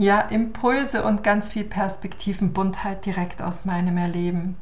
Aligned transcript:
ja, 0.00 0.22
Impulse 0.22 1.04
und 1.04 1.22
ganz 1.22 1.52
viel 1.52 1.64
Perspektivenbuntheit 1.64 3.04
direkt 3.04 3.42
aus 3.42 3.66
meinem 3.66 3.98
Erleben. 3.98 4.56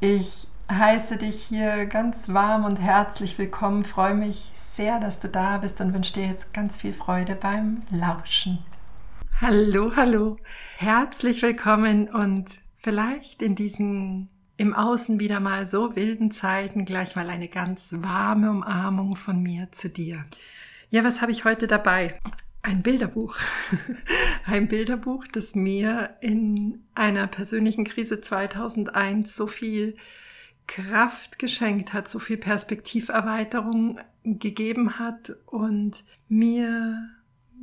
Ich 0.00 0.48
heiße 0.70 1.18
dich 1.18 1.42
hier 1.42 1.84
ganz 1.84 2.30
warm 2.30 2.64
und 2.64 2.80
herzlich 2.80 3.36
willkommen, 3.36 3.84
freue 3.84 4.14
mich 4.14 4.50
sehr, 4.54 4.98
dass 4.98 5.20
du 5.20 5.28
da 5.28 5.58
bist 5.58 5.82
und 5.82 5.92
wünsche 5.92 6.14
dir 6.14 6.26
jetzt 6.26 6.54
ganz 6.54 6.78
viel 6.78 6.94
Freude 6.94 7.36
beim 7.36 7.82
Lauschen. 7.90 8.60
Hallo, 9.42 9.92
hallo, 9.94 10.38
herzlich 10.78 11.42
willkommen 11.42 12.08
und 12.08 12.46
vielleicht 12.78 13.42
in 13.42 13.54
diesen 13.54 14.30
im 14.56 14.74
Außen 14.74 15.20
wieder 15.20 15.40
mal 15.40 15.66
so 15.66 15.96
wilden 15.96 16.30
Zeiten 16.30 16.86
gleich 16.86 17.14
mal 17.14 17.28
eine 17.28 17.48
ganz 17.48 17.90
warme 17.92 18.50
Umarmung 18.50 19.16
von 19.16 19.42
mir 19.42 19.70
zu 19.70 19.90
dir. 19.90 20.24
Ja, 20.88 21.04
was 21.04 21.20
habe 21.20 21.30
ich 21.30 21.44
heute 21.44 21.66
dabei? 21.66 22.18
Ein 22.62 22.82
Bilderbuch. 22.82 23.36
Ein 24.46 24.68
Bilderbuch, 24.68 25.26
das 25.32 25.56
mir 25.56 26.16
in 26.20 26.84
einer 26.94 27.26
persönlichen 27.26 27.84
Krise 27.84 28.20
2001 28.20 29.34
so 29.34 29.48
viel 29.48 29.96
Kraft 30.68 31.40
geschenkt 31.40 31.92
hat, 31.92 32.06
so 32.06 32.20
viel 32.20 32.36
Perspektiverweiterung 32.36 33.98
gegeben 34.24 35.00
hat 35.00 35.34
und 35.46 36.04
mir 36.28 37.10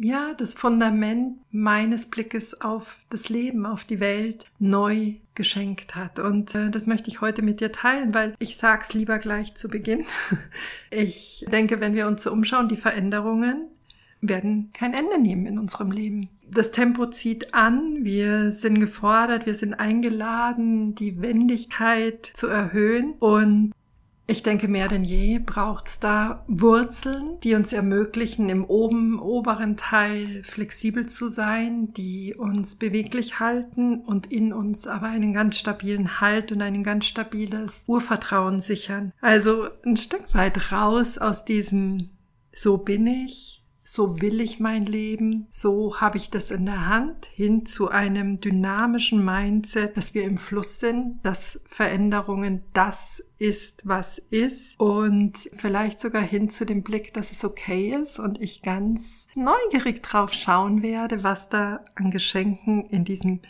ja 0.02 0.34
das 0.34 0.54
Fundament 0.54 1.38
meines 1.52 2.08
Blickes 2.08 2.60
auf 2.60 3.06
das 3.10 3.30
Leben, 3.30 3.66
auf 3.66 3.86
die 3.86 4.02
Welt 4.02 4.46
neu 4.60 5.14
geschenkt 5.34 5.96
hat. 5.96 6.20
Und 6.20 6.56
äh, 6.56 6.70
das 6.70 6.88
möchte 6.88 7.10
ich 7.10 7.22
heute 7.22 7.42
mit 7.42 7.62
dir 7.62 7.72
teilen, 7.72 8.14
weil 8.14 8.36
ich 8.40 8.58
sag's 8.58 8.94
lieber 8.94 9.18
gleich 9.20 9.56
zu 9.56 9.70
Beginn. 9.70 10.06
Ich 10.92 11.46
denke, 11.52 11.80
wenn 11.80 11.94
wir 11.94 12.08
uns 12.08 12.24
so 12.24 12.32
umschauen, 12.32 12.68
die 12.68 12.76
Veränderungen, 12.76 13.68
werden 14.22 14.72
kein 14.74 14.94
Ende 14.94 15.20
nehmen 15.20 15.46
in 15.46 15.60
unserem 15.60 15.92
Leben. 15.92 16.30
Das 16.50 16.72
Tempo 16.72 17.06
zieht 17.06 17.54
an, 17.54 18.04
wir 18.04 18.52
sind 18.52 18.80
gefordert, 18.80 19.46
wir 19.46 19.56
sind 19.56 19.76
eingeladen, 19.76 20.96
die 20.96 21.22
Wendigkeit 21.22 22.32
zu 22.34 22.48
erhöhen 22.48 23.14
und 23.20 23.72
ich 24.30 24.44
denke, 24.44 24.68
mehr 24.68 24.88
denn 24.88 25.06
je 25.06 25.40
braucht 25.40 25.88
es 25.88 26.00
da 26.00 26.44
Wurzeln, 26.48 27.40
die 27.42 27.56
uns 27.56 27.74
ermöglichen, 27.74 28.48
im 28.50 28.64
oben, 28.64 29.20
oberen 29.20 29.76
Teil 29.76 30.44
flexibel 30.44 31.08
zu 31.08 31.30
sein, 31.30 31.96
die 31.96 32.36
uns 32.36 32.76
beweglich 32.76 33.40
halten 33.40 34.02
und 34.02 34.32
in 34.32 34.54
uns 34.54 34.86
aber 34.86 35.08
einen 35.08 35.34
ganz 35.34 35.58
stabilen 35.58 36.22
Halt 36.22 36.52
und 36.52 36.62
ein 36.62 36.84
ganz 36.84 37.08
stabiles 37.08 37.84
Urvertrauen 37.88 38.60
sichern. 38.60 39.12
Also 39.20 39.68
ein 39.84 39.98
Stück 39.98 40.32
weit 40.36 40.72
raus 40.72 41.18
aus 41.18 41.44
diesem 41.44 42.12
So 42.54 42.78
bin 42.78 43.08
ich, 43.08 43.59
so 43.92 44.22
will 44.22 44.40
ich 44.40 44.60
mein 44.60 44.86
Leben, 44.86 45.48
so 45.50 46.00
habe 46.00 46.18
ich 46.18 46.30
das 46.30 46.52
in 46.52 46.68
der 46.68 46.88
Hand, 46.88 47.26
hin 47.34 47.66
zu 47.66 47.90
einem 47.90 48.40
dynamischen 48.40 49.26
Mindset, 49.26 49.98
dass 49.98 50.14
wir 50.14 50.26
im 50.26 50.38
Fluss 50.38 50.80
sind, 50.80 51.20
dass 51.24 51.60
Veränderungen 51.66 52.62
das 52.74 53.24
ist, 53.40 53.82
was 53.86 54.20
ist. 54.30 54.80
Und 54.80 55.50
vielleicht 55.56 56.00
sogar 56.00 56.22
hin 56.22 56.50
zu 56.50 56.68
dem 56.68 56.84
Blick, 56.84 57.16
dass 57.16 57.32
es 57.32 57.44
okay 57.44 57.96
ist 57.96 58.20
und 58.20 58.40
ich 58.40 58.62
ganz 58.62 59.26
neugierig 59.34 60.04
drauf 60.04 60.34
schauen 60.34 60.84
werde, 60.84 61.24
was 61.24 61.50
da 61.50 61.84
an 61.96 62.12
Geschenken 62.12 62.86
in 62.86 63.06
diesem 63.06 63.42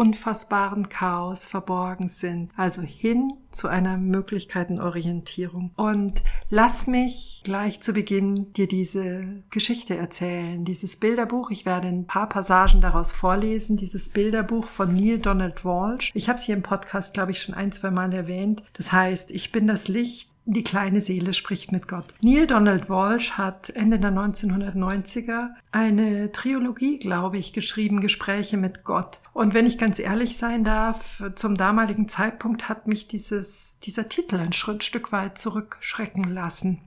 unfassbaren 0.00 0.88
Chaos 0.88 1.46
verborgen 1.46 2.08
sind. 2.08 2.52
Also 2.56 2.80
hin 2.80 3.34
zu 3.50 3.68
einer 3.68 3.98
Möglichkeitenorientierung. 3.98 5.72
Und 5.76 6.22
lass 6.48 6.86
mich 6.86 7.42
gleich 7.44 7.82
zu 7.82 7.92
Beginn 7.92 8.50
dir 8.54 8.66
diese 8.66 9.42
Geschichte 9.50 9.96
erzählen, 9.96 10.64
dieses 10.64 10.96
Bilderbuch. 10.96 11.50
Ich 11.50 11.66
werde 11.66 11.88
ein 11.88 12.06
paar 12.06 12.30
Passagen 12.30 12.80
daraus 12.80 13.12
vorlesen, 13.12 13.76
dieses 13.76 14.08
Bilderbuch 14.08 14.64
von 14.64 14.94
Neil 14.94 15.18
Donald 15.18 15.66
Walsh. 15.66 16.12
Ich 16.14 16.30
habe 16.30 16.38
es 16.38 16.44
hier 16.46 16.56
im 16.56 16.62
Podcast, 16.62 17.12
glaube 17.12 17.32
ich, 17.32 17.42
schon 17.42 17.54
ein, 17.54 17.70
zwei 17.70 17.90
Mal 17.90 18.14
erwähnt. 18.14 18.62
Das 18.72 18.92
heißt, 18.92 19.30
ich 19.30 19.52
bin 19.52 19.66
das 19.66 19.86
Licht, 19.86 20.29
die 20.52 20.64
kleine 20.64 21.00
Seele 21.00 21.34
spricht 21.34 21.72
mit 21.72 21.88
Gott. 21.88 22.06
Neil 22.20 22.46
Donald 22.46 22.88
Walsh 22.88 23.32
hat 23.32 23.70
Ende 23.70 23.98
der 23.98 24.10
1990er 24.10 25.50
eine 25.70 26.32
Trilogie, 26.32 26.98
glaube 26.98 27.38
ich, 27.38 27.52
geschrieben, 27.52 28.00
Gespräche 28.00 28.56
mit 28.56 28.84
Gott. 28.84 29.20
Und 29.32 29.54
wenn 29.54 29.66
ich 29.66 29.78
ganz 29.78 29.98
ehrlich 29.98 30.36
sein 30.36 30.64
darf, 30.64 31.22
zum 31.36 31.56
damaligen 31.56 32.08
Zeitpunkt 32.08 32.68
hat 32.68 32.86
mich 32.86 33.06
dieses, 33.06 33.78
dieser 33.80 34.08
Titel 34.08 34.36
ein 34.36 34.52
Schritt, 34.52 34.82
Stück 34.82 35.12
weit 35.12 35.38
zurückschrecken 35.38 36.24
lassen. 36.24 36.80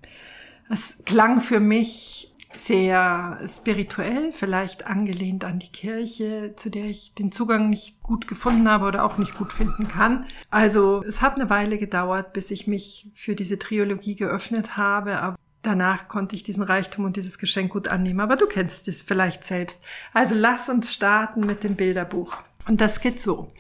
Es 0.70 0.98
klang 1.06 1.40
für 1.40 1.60
mich 1.60 2.33
sehr 2.58 3.40
spirituell, 3.48 4.32
vielleicht 4.32 4.88
angelehnt 4.88 5.44
an 5.44 5.60
die 5.60 5.72
Kirche, 5.72 6.54
zu 6.56 6.70
der 6.70 6.86
ich 6.86 7.14
den 7.14 7.32
Zugang 7.32 7.70
nicht 7.70 8.02
gut 8.02 8.28
gefunden 8.28 8.70
habe 8.70 8.86
oder 8.86 9.04
auch 9.04 9.18
nicht 9.18 9.38
gut 9.38 9.54
finden 9.54 9.88
kann. 9.88 10.26
Also 10.50 11.04
es 11.08 11.22
hat 11.22 11.36
eine 11.36 11.50
Weile 11.50 11.78
gedauert, 11.78 12.34
bis 12.34 12.52
ich 12.52 12.68
mich 12.68 13.12
für 13.14 13.36
diese 13.36 13.60
Triologie 13.60 14.16
geöffnet 14.16 14.78
habe, 14.78 15.20
aber 15.20 15.36
danach 15.62 16.08
konnte 16.08 16.36
ich 16.36 16.44
diesen 16.44 16.64
Reichtum 16.64 17.06
und 17.06 17.16
dieses 17.16 17.38
Geschenk 17.38 17.72
gut 17.72 17.88
annehmen. 17.88 18.20
Aber 18.20 18.36
du 18.36 18.46
kennst 18.46 18.88
es 18.88 19.02
vielleicht 19.02 19.44
selbst. 19.44 19.82
Also 20.14 20.36
lass 20.36 20.70
uns 20.70 20.94
starten 20.94 21.42
mit 21.42 21.64
dem 21.64 21.76
Bilderbuch. 21.76 22.38
Und 22.68 22.82
das 22.82 23.02
geht 23.02 23.22
so. 23.22 23.52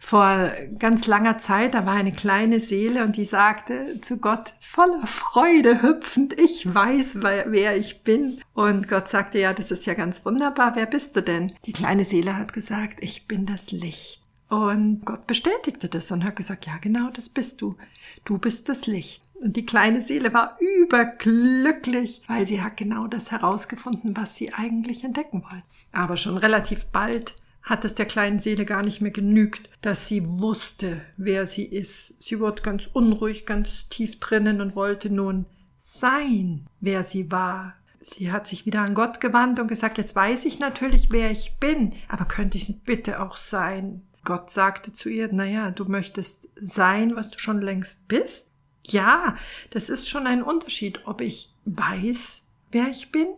Vor 0.00 0.50
ganz 0.78 1.06
langer 1.06 1.38
Zeit, 1.38 1.74
da 1.74 1.84
war 1.84 1.94
eine 1.94 2.12
kleine 2.12 2.60
Seele 2.60 3.04
und 3.04 3.16
die 3.16 3.24
sagte 3.24 4.00
zu 4.00 4.18
Gott 4.18 4.54
voller 4.60 5.06
Freude 5.06 5.82
hüpfend, 5.82 6.38
ich 6.38 6.72
weiß, 6.72 7.16
wer 7.16 7.76
ich 7.76 8.02
bin. 8.02 8.40
Und 8.54 8.88
Gott 8.88 9.08
sagte, 9.08 9.38
ja, 9.38 9.52
das 9.52 9.70
ist 9.70 9.86
ja 9.86 9.94
ganz 9.94 10.24
wunderbar, 10.24 10.76
wer 10.76 10.86
bist 10.86 11.16
du 11.16 11.22
denn? 11.22 11.52
Die 11.66 11.72
kleine 11.72 12.04
Seele 12.04 12.36
hat 12.36 12.52
gesagt, 12.52 13.02
ich 13.02 13.26
bin 13.26 13.44
das 13.44 13.70
Licht. 13.72 14.22
Und 14.48 15.04
Gott 15.04 15.26
bestätigte 15.26 15.88
das 15.88 16.10
und 16.10 16.24
hat 16.24 16.36
gesagt, 16.36 16.66
ja, 16.66 16.78
genau, 16.80 17.10
das 17.12 17.28
bist 17.28 17.60
du. 17.60 17.76
Du 18.24 18.38
bist 18.38 18.68
das 18.68 18.86
Licht. 18.86 19.22
Und 19.40 19.56
die 19.56 19.66
kleine 19.66 20.00
Seele 20.00 20.32
war 20.32 20.56
überglücklich, 20.58 22.22
weil 22.26 22.46
sie 22.46 22.62
hat 22.62 22.76
genau 22.76 23.06
das 23.06 23.30
herausgefunden, 23.30 24.16
was 24.16 24.36
sie 24.36 24.54
eigentlich 24.54 25.04
entdecken 25.04 25.42
wollte. 25.42 25.66
Aber 25.92 26.16
schon 26.16 26.38
relativ 26.38 26.86
bald 26.86 27.34
hat 27.68 27.84
es 27.84 27.94
der 27.94 28.06
kleinen 28.06 28.38
Seele 28.38 28.64
gar 28.64 28.82
nicht 28.82 29.02
mehr 29.02 29.10
genügt, 29.10 29.68
dass 29.82 30.08
sie 30.08 30.24
wusste, 30.24 31.02
wer 31.18 31.46
sie 31.46 31.66
ist. 31.66 32.20
Sie 32.20 32.40
wurde 32.40 32.62
ganz 32.62 32.88
unruhig, 32.90 33.44
ganz 33.44 33.88
tief 33.90 34.18
drinnen 34.20 34.62
und 34.62 34.74
wollte 34.74 35.10
nun 35.10 35.44
sein, 35.78 36.66
wer 36.80 37.04
sie 37.04 37.30
war. 37.30 37.74
Sie 38.00 38.32
hat 38.32 38.46
sich 38.46 38.64
wieder 38.64 38.80
an 38.80 38.94
Gott 38.94 39.20
gewandt 39.20 39.60
und 39.60 39.68
gesagt, 39.68 39.98
jetzt 39.98 40.16
weiß 40.16 40.46
ich 40.46 40.58
natürlich, 40.58 41.08
wer 41.10 41.30
ich 41.30 41.58
bin, 41.60 41.94
aber 42.08 42.24
könnte 42.24 42.56
ich 42.56 42.82
bitte 42.84 43.20
auch 43.20 43.36
sein? 43.36 44.02
Gott 44.24 44.50
sagte 44.50 44.94
zu 44.94 45.10
ihr, 45.10 45.30
naja, 45.30 45.70
du 45.70 45.84
möchtest 45.84 46.48
sein, 46.60 47.16
was 47.16 47.30
du 47.30 47.38
schon 47.38 47.60
längst 47.60 48.08
bist? 48.08 48.50
Ja, 48.82 49.36
das 49.70 49.90
ist 49.90 50.08
schon 50.08 50.26
ein 50.26 50.42
Unterschied, 50.42 51.06
ob 51.06 51.20
ich 51.20 51.52
weiß, 51.66 52.40
wer 52.72 52.88
ich 52.88 53.12
bin 53.12 53.28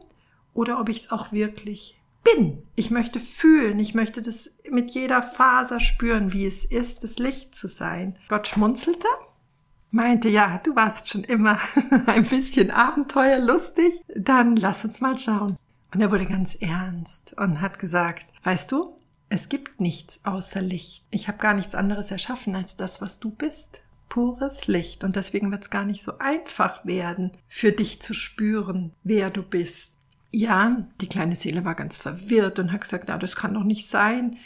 oder 0.54 0.80
ob 0.80 0.88
ich 0.88 0.98
es 0.98 1.10
auch 1.10 1.32
wirklich 1.32 1.99
bin. 2.22 2.62
Ich 2.76 2.90
möchte 2.90 3.20
fühlen, 3.20 3.78
ich 3.78 3.94
möchte 3.94 4.22
das 4.22 4.50
mit 4.70 4.90
jeder 4.90 5.22
Faser 5.22 5.80
spüren, 5.80 6.32
wie 6.32 6.46
es 6.46 6.64
ist, 6.64 7.04
das 7.04 7.16
Licht 7.16 7.54
zu 7.54 7.68
sein. 7.68 8.18
Gott 8.28 8.48
schmunzelte, 8.48 9.08
meinte, 9.90 10.28
ja, 10.28 10.60
du 10.64 10.74
warst 10.76 11.08
schon 11.08 11.24
immer 11.24 11.58
ein 12.06 12.24
bisschen 12.24 12.70
abenteuerlustig, 12.70 14.02
dann 14.14 14.56
lass 14.56 14.84
uns 14.84 15.00
mal 15.00 15.18
schauen. 15.18 15.56
Und 15.92 16.00
er 16.00 16.10
wurde 16.10 16.26
ganz 16.26 16.54
ernst 16.54 17.34
und 17.36 17.60
hat 17.60 17.78
gesagt, 17.78 18.26
weißt 18.44 18.70
du, 18.70 18.96
es 19.28 19.48
gibt 19.48 19.80
nichts 19.80 20.20
außer 20.24 20.60
Licht. 20.60 21.04
Ich 21.10 21.28
habe 21.28 21.38
gar 21.38 21.54
nichts 21.54 21.74
anderes 21.74 22.10
erschaffen 22.10 22.54
als 22.56 22.76
das, 22.76 23.00
was 23.00 23.18
du 23.18 23.30
bist. 23.30 23.82
Pures 24.08 24.66
Licht. 24.66 25.04
Und 25.04 25.16
deswegen 25.16 25.50
wird 25.50 25.62
es 25.62 25.70
gar 25.70 25.84
nicht 25.84 26.02
so 26.02 26.18
einfach 26.18 26.84
werden, 26.84 27.30
für 27.48 27.72
dich 27.72 28.02
zu 28.02 28.12
spüren, 28.12 28.92
wer 29.04 29.30
du 29.30 29.42
bist. 29.42 29.92
Ja, 30.32 30.86
die 31.00 31.08
kleine 31.08 31.34
Seele 31.34 31.64
war 31.64 31.74
ganz 31.74 31.96
verwirrt 31.96 32.58
und 32.58 32.72
hat 32.72 32.82
gesagt, 32.82 33.04
na, 33.08 33.18
das 33.18 33.34
kann 33.34 33.54
doch 33.54 33.64
nicht 33.64 33.88
sein. 33.88 34.36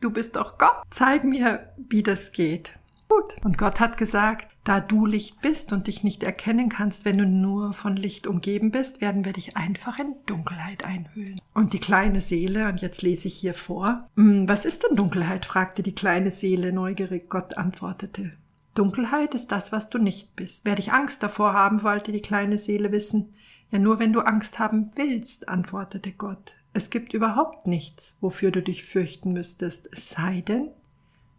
Du 0.00 0.10
bist 0.10 0.36
doch 0.36 0.58
Gott. 0.58 0.82
Zeig 0.90 1.24
mir, 1.24 1.72
wie 1.76 2.02
das 2.02 2.32
geht. 2.32 2.72
Gut. 3.08 3.34
Und 3.44 3.58
Gott 3.58 3.80
hat 3.80 3.96
gesagt, 3.96 4.48
Da 4.64 4.80
du 4.80 5.04
Licht 5.04 5.42
bist 5.42 5.74
und 5.74 5.88
dich 5.88 6.04
nicht 6.04 6.22
erkennen 6.22 6.70
kannst, 6.70 7.04
wenn 7.04 7.18
du 7.18 7.26
nur 7.26 7.74
von 7.74 7.96
Licht 7.96 8.26
umgeben 8.26 8.70
bist, 8.70 9.02
werden 9.02 9.26
wir 9.26 9.34
dich 9.34 9.58
einfach 9.58 9.98
in 9.98 10.14
Dunkelheit 10.24 10.86
einhüllen. 10.86 11.38
Und 11.52 11.74
die 11.74 11.80
kleine 11.80 12.22
Seele, 12.22 12.66
und 12.68 12.80
jetzt 12.80 13.02
lese 13.02 13.28
ich 13.28 13.34
hier 13.34 13.52
vor, 13.52 14.08
hm, 14.16 14.48
was 14.48 14.64
ist 14.64 14.82
denn 14.82 14.96
Dunkelheit? 14.96 15.44
fragte 15.44 15.82
die 15.82 15.94
kleine 15.94 16.30
Seele 16.30 16.72
neugierig. 16.72 17.28
Gott 17.28 17.58
antwortete, 17.58 18.32
Dunkelheit 18.74 19.34
ist 19.34 19.52
das, 19.52 19.70
was 19.70 19.90
du 19.90 19.98
nicht 19.98 20.34
bist. 20.34 20.62
Wer 20.64 20.76
dich 20.76 20.92
Angst 20.92 21.22
davor 21.22 21.52
haben 21.52 21.82
wollte, 21.82 22.10
die 22.10 22.22
kleine 22.22 22.56
Seele 22.56 22.90
wissen, 22.90 23.34
ja 23.70 23.78
nur 23.78 23.98
wenn 23.98 24.12
du 24.12 24.20
Angst 24.20 24.58
haben 24.58 24.90
willst, 24.94 25.48
antwortete 25.48 26.12
Gott. 26.12 26.56
Es 26.72 26.90
gibt 26.90 27.12
überhaupt 27.12 27.66
nichts, 27.66 28.16
wofür 28.20 28.50
du 28.50 28.62
dich 28.62 28.84
fürchten 28.84 29.32
müsstest, 29.32 29.88
es 29.92 30.10
sei 30.10 30.40
denn, 30.40 30.70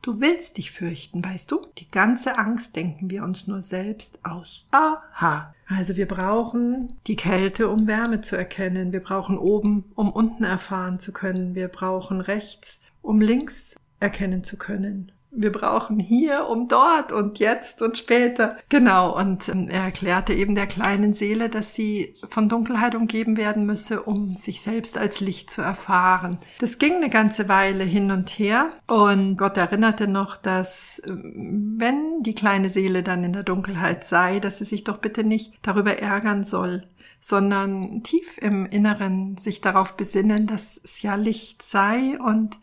du 0.02 0.22
willst 0.22 0.58
dich 0.58 0.72
fürchten, 0.72 1.24
weißt 1.24 1.52
du? 1.52 1.66
Die 1.78 1.90
ganze 1.90 2.38
Angst 2.38 2.76
denken 2.76 3.10
wir 3.10 3.24
uns 3.24 3.48
nur 3.48 3.62
selbst 3.62 4.20
aus. 4.24 4.66
Aha. 4.72 5.54
Also 5.68 5.96
wir 5.96 6.08
brauchen 6.08 6.98
die 7.08 7.16
Kälte, 7.16 7.70
um 7.70 7.88
Wärme 7.88 8.22
zu 8.22 8.36
erkennen. 8.36 8.94
Wir 8.94 9.02
brauchen 9.02 9.38
oben, 9.38 9.86
um 9.96 10.12
unten 10.12 10.44
erfahren 10.44 11.00
zu 11.00 11.12
können. 11.12 11.56
Wir 11.56 11.68
brauchen 11.68 12.22
rechts, 12.22 12.82
um 13.02 13.20
links 13.20 13.76
erkennen 14.00 14.44
zu 14.44 14.58
können 14.58 15.12
wir 15.36 15.52
brauchen 15.52 16.00
hier 16.00 16.48
um 16.48 16.68
dort 16.68 17.12
und 17.12 17.40
jetzt 17.40 17.82
und 17.82 17.98
später. 17.98 18.58
Genau, 18.70 19.18
und 19.18 19.50
ähm, 19.50 19.68
er 19.70 19.84
erklärte 19.84 20.34
eben 20.34 20.56
der 20.56 20.68
kleinen 20.68 21.14
Seele, 21.14 21.50
dass 21.50 21.76
sie 21.76 22.16
von 22.30 22.50
Dunkelheit 22.50 22.96
umgeben 22.96 23.38
werden 23.38 23.66
müsse, 23.66 24.04
um 24.04 24.38
sich 24.38 24.62
selbst 24.62 24.98
als 24.98 25.20
Licht 25.20 25.50
zu 25.50 25.62
erfahren. 25.62 26.38
Das 26.60 26.78
ging 26.78 26.96
eine 26.96 27.10
ganze 27.10 27.50
Weile 27.50 27.84
hin 27.84 28.12
und 28.12 28.30
her 28.30 28.70
und 28.88 29.38
Gott 29.38 29.58
erinnerte 29.58 30.08
noch, 30.08 30.38
dass 30.38 31.02
ähm, 31.06 31.76
wenn 31.78 32.24
die 32.24 32.36
kleine 32.36 32.70
Seele 32.70 33.04
dann 33.04 33.24
in 33.24 33.34
der 33.34 33.44
Dunkelheit 33.44 34.04
sei, 34.04 34.40
dass 34.40 34.58
sie 34.58 34.66
sich 34.66 34.84
doch 34.84 34.98
bitte 34.98 35.24
nicht 35.24 35.54
darüber 35.62 35.98
ärgern 36.00 36.44
soll, 36.44 36.82
sondern 37.20 38.04
tief 38.04 38.38
im 38.38 38.66
Inneren 38.66 39.38
sich 39.38 39.62
darauf 39.62 39.98
besinnen, 39.98 40.48
dass 40.48 40.80
es 40.84 41.02
ja 41.02 41.16
Licht 41.16 41.64
sei 41.64 42.20
und 42.20 42.58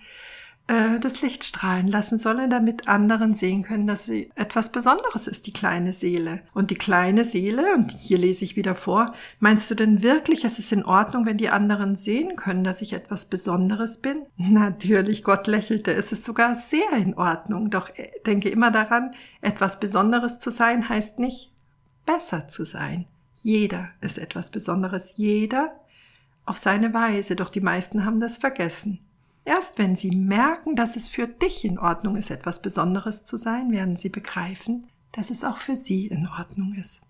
äh, 0.73 0.99
das 1.01 1.21
Licht 1.21 1.45
strahlen 1.45 1.87
lassen 1.87 2.19
solle, 2.19 2.49
damit 2.49 2.89
anderen 2.89 3.35
sehen 3.35 3.63
können, 3.63 3.87
dass 3.87 4.07
sie 4.07 4.31
etwas 4.35 4.73
Besonderes 4.73 5.27
ist, 5.27 5.47
die 5.47 5.53
kleine 5.53 5.93
Seele. 5.93 6.41
Und 6.55 6.71
die 6.71 6.77
kleine 6.77 7.25
Seele, 7.25 7.75
und 7.75 7.93
hier 7.93 8.17
lese 8.17 8.45
ich 8.45 8.57
wieder 8.57 8.75
vor, 8.75 9.13
meinst 9.39 9.71
du 9.71 9.75
denn 9.75 10.03
wirklich, 10.03 10.45
es 10.45 10.59
ist 10.59 10.73
in 10.73 10.85
Ordnung, 10.85 11.27
wenn 11.27 11.37
die 11.37 11.51
anderen 11.51 11.95
sehen 11.95 12.37
können, 12.37 12.65
dass 12.65 12.81
ich 12.81 12.95
etwas 12.95 13.27
Besonderes 13.27 13.99
bin? 13.99 14.25
Natürlich, 14.37 15.25
Gott 15.25 15.47
lächelte, 15.47 15.93
es 15.93 16.11
ist 16.11 16.25
sogar 16.25 16.57
sehr 16.57 16.93
in 16.93 17.15
Ordnung. 17.15 17.69
Doch 17.69 17.91
äh, 17.91 18.11
denke 18.25 18.49
immer 18.49 18.71
daran, 18.71 19.11
etwas 19.43 19.79
Besonderes 19.79 20.39
zu 20.39 20.51
sein 20.51 20.89
heißt 20.89 21.19
nicht 21.19 21.53
besser 22.07 22.49
zu 22.49 22.65
sein. 22.65 23.07
Jeder 23.43 23.91
ist 24.01 24.17
etwas 24.17 24.51
Besonderes, 24.51 25.15
jeder 25.17 25.73
auf 26.47 26.57
seine 26.57 26.95
Weise, 26.95 27.37
doch 27.37 27.51
die 27.51 27.61
meisten 27.61 28.07
haben 28.07 28.21
das 28.21 28.39
vergessen. 28.39 29.01
Erst 29.45 29.79
wenn 29.79 29.97
sie 29.97 30.11
merken, 30.11 30.77
dass 30.77 30.97
es 30.97 31.09
für 31.09 31.27
dich 31.27 31.65
in 31.65 31.79
Ordnung 31.79 32.17
ist, 32.17 32.31
etwas 32.31 32.63
Besonderes 32.63 33.25
zu 33.25 33.37
sein, 33.37 33.73
werden 33.73 33.97
sie 33.97 34.09
begreifen, 34.09 34.87
dass 35.11 35.31
es 35.31 35.45
auch 35.45 35.59
für 35.59 35.77
sie 35.77 36.07
in 36.07 36.29
Ordnung 36.29 36.75
ist. 36.75 37.01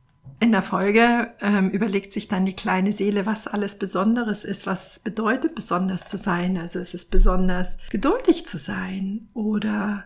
In 0.41 0.51
der 0.51 0.63
Folge 0.63 1.33
ähm, 1.41 1.71
überlegt 1.71 2.13
sich 2.13 2.29
dann 2.29 2.47
die 2.47 2.57
kleine 2.57 2.93
Seele, 2.93 3.27
was 3.27 3.47
alles 3.47 3.79
Besonderes 3.79 4.45
ist, 4.45 4.67
was 4.67 4.99
bedeutet, 4.99 5.55
besonders 5.55 6.09
zu 6.09 6.17
sein. 6.17 6.59
Also 6.59 6.79
ist 6.79 6.95
es 6.95 7.05
besonders 7.05 7.77
geduldig 7.91 8.47
zu 8.47 8.59
sein 8.59 9.29
oder 9.35 10.05